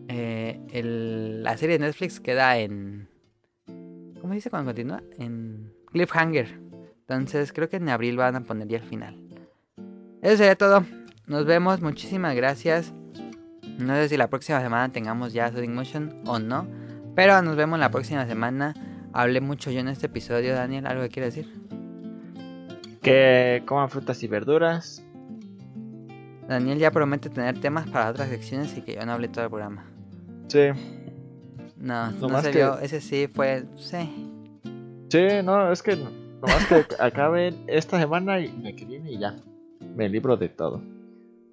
[0.09, 3.09] eh, el- la serie de Netflix queda en...
[4.21, 5.03] ¿Cómo dice cuando continúa?
[5.19, 6.61] En Cliffhanger.
[7.15, 9.17] Entonces creo que en abril van a poner ya el final.
[10.23, 10.85] Eso sería todo.
[11.27, 11.81] Nos vemos.
[11.81, 12.93] Muchísimas gracias.
[13.79, 16.67] No sé si la próxima semana tengamos ya Sonic Motion o no.
[17.15, 18.75] Pero nos vemos la próxima semana.
[19.13, 20.87] Hablé mucho yo en este episodio, Daniel.
[20.87, 21.53] ¿Algo que quieres decir?
[23.03, 25.05] Que coman frutas y verduras.
[26.49, 29.51] Daniel ya promete tener temas para otras secciones y que yo no hablé todo el
[29.51, 29.85] programa.
[30.49, 30.69] Sí.
[31.77, 32.79] No, no, Nomás se que- vio.
[32.79, 33.65] Ese sí fue.
[33.77, 34.31] Sí.
[35.09, 35.97] Sí, no, es que
[36.43, 39.35] nomás que acabe esta semana y me que viene y ya.
[39.97, 40.83] Me libro de todo.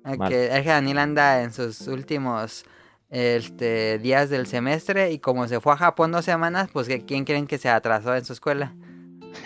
[0.06, 0.34] Ok, Mal.
[0.34, 2.66] Es que Daniel anda en sus últimos
[3.10, 7.24] este, días del semestre y como se fue a Japón dos semanas, pues ¿que- ¿quién
[7.26, 8.74] creen que se atrasó en su escuela?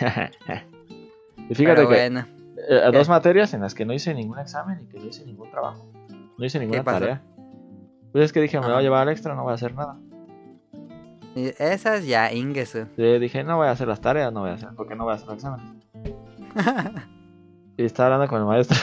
[1.48, 2.26] y fíjate Pero que bueno.
[2.68, 5.50] eh, dos materias en las que no hice ningún examen y que no hice ningún
[5.50, 5.86] trabajo.
[6.38, 7.22] No hice ninguna tarea.
[8.12, 9.98] Pues es que dije, me voy a llevar al extra, no voy a hacer nada.
[11.34, 12.86] Y Esas ya, Ingesu.
[12.96, 15.12] Yo dije, no voy a hacer las tareas, no voy a hacer, porque no voy
[15.12, 15.66] a hacer los exámenes.
[17.76, 18.76] y estaba hablando con el maestro.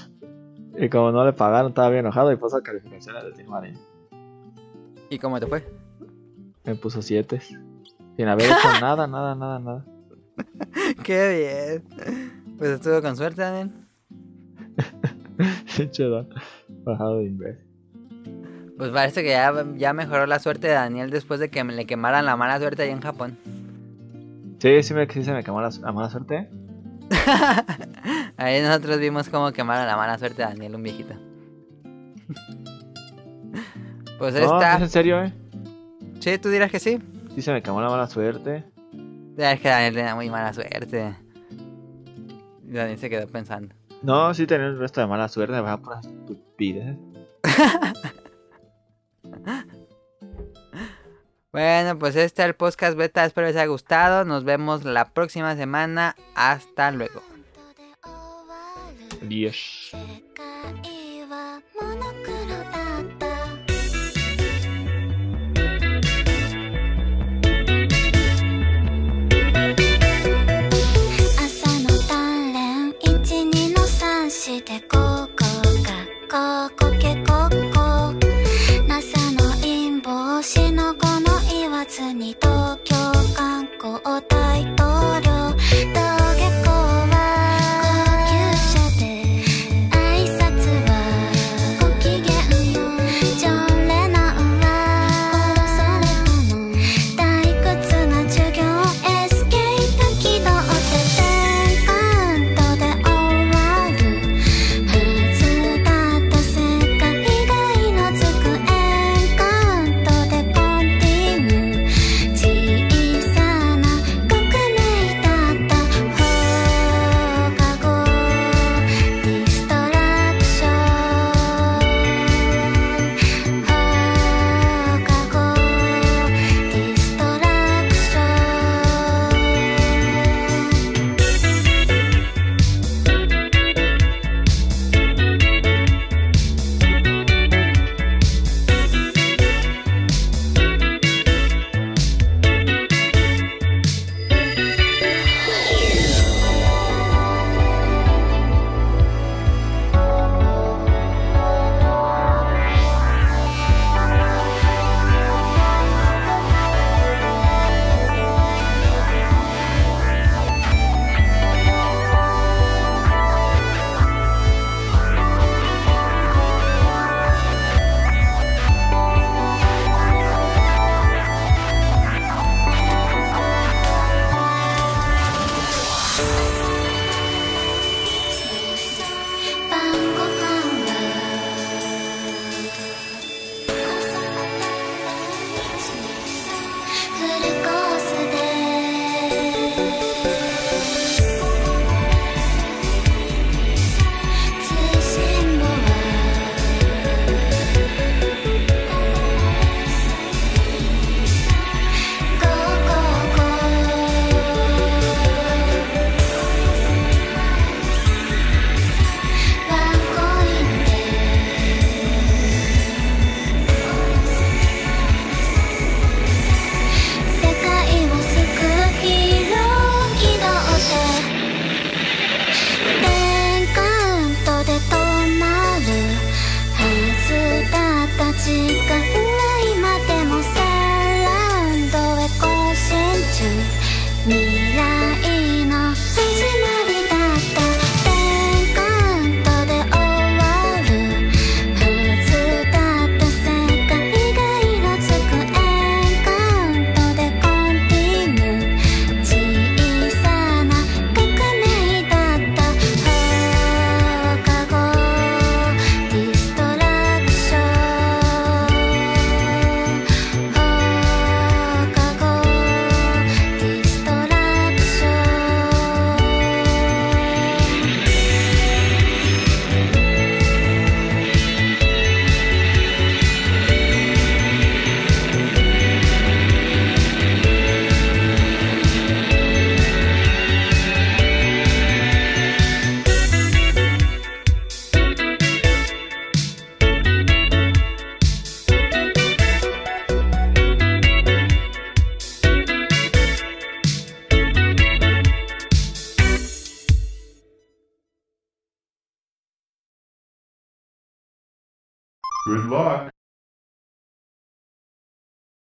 [0.76, 3.78] y como no le pagaron, estaba bien enojado y puso calificaciones de Team Marine.
[5.10, 5.64] ¿Y cómo te fue?
[6.64, 7.40] Me puso 7.
[7.40, 9.84] Sin haber hecho nada, nada, nada, nada.
[11.04, 12.56] Qué bien.
[12.58, 13.70] Pues estuvo con suerte, Daniel.
[15.90, 16.28] Chido.
[16.84, 17.67] Bajado de inglés.
[18.78, 21.84] Pues parece que ya, ya mejoró la suerte de Daniel después de que me le
[21.84, 23.36] quemaran la mala suerte allá en Japón.
[24.60, 26.48] Sí, sí, me, sí se me quemó la, la mala suerte.
[28.36, 31.14] Ahí nosotros vimos cómo quemaron la mala suerte de Daniel, un viejito.
[34.18, 34.74] Pues No, esta.
[34.76, 35.32] es en serio, eh.
[36.18, 36.98] Sí, tú dirás que sí.
[37.36, 38.64] Sí se me quemó la mala suerte.
[39.36, 41.14] Es que Daniel tenía muy mala suerte.
[42.64, 43.72] Daniel se quedó pensando.
[44.02, 46.96] No, sí tenía el resto de mala suerte, va por estupidez.
[51.51, 53.25] Bueno, pues este es el podcast beta.
[53.25, 54.25] Espero les haya gustado.
[54.25, 56.15] Nos vemos la próxima semana.
[56.35, 57.21] Hasta luego.
[59.29, 59.91] よし。
[59.91, 59.97] 世
[60.35, 62.65] 界はモノクロだ
[62.99, 63.25] った
[71.41, 71.45] 朝
[71.79, 72.11] の鍛
[72.53, 75.45] 錬一二の三四でここ
[75.83, 76.76] がここけこ
[82.00, 82.36] に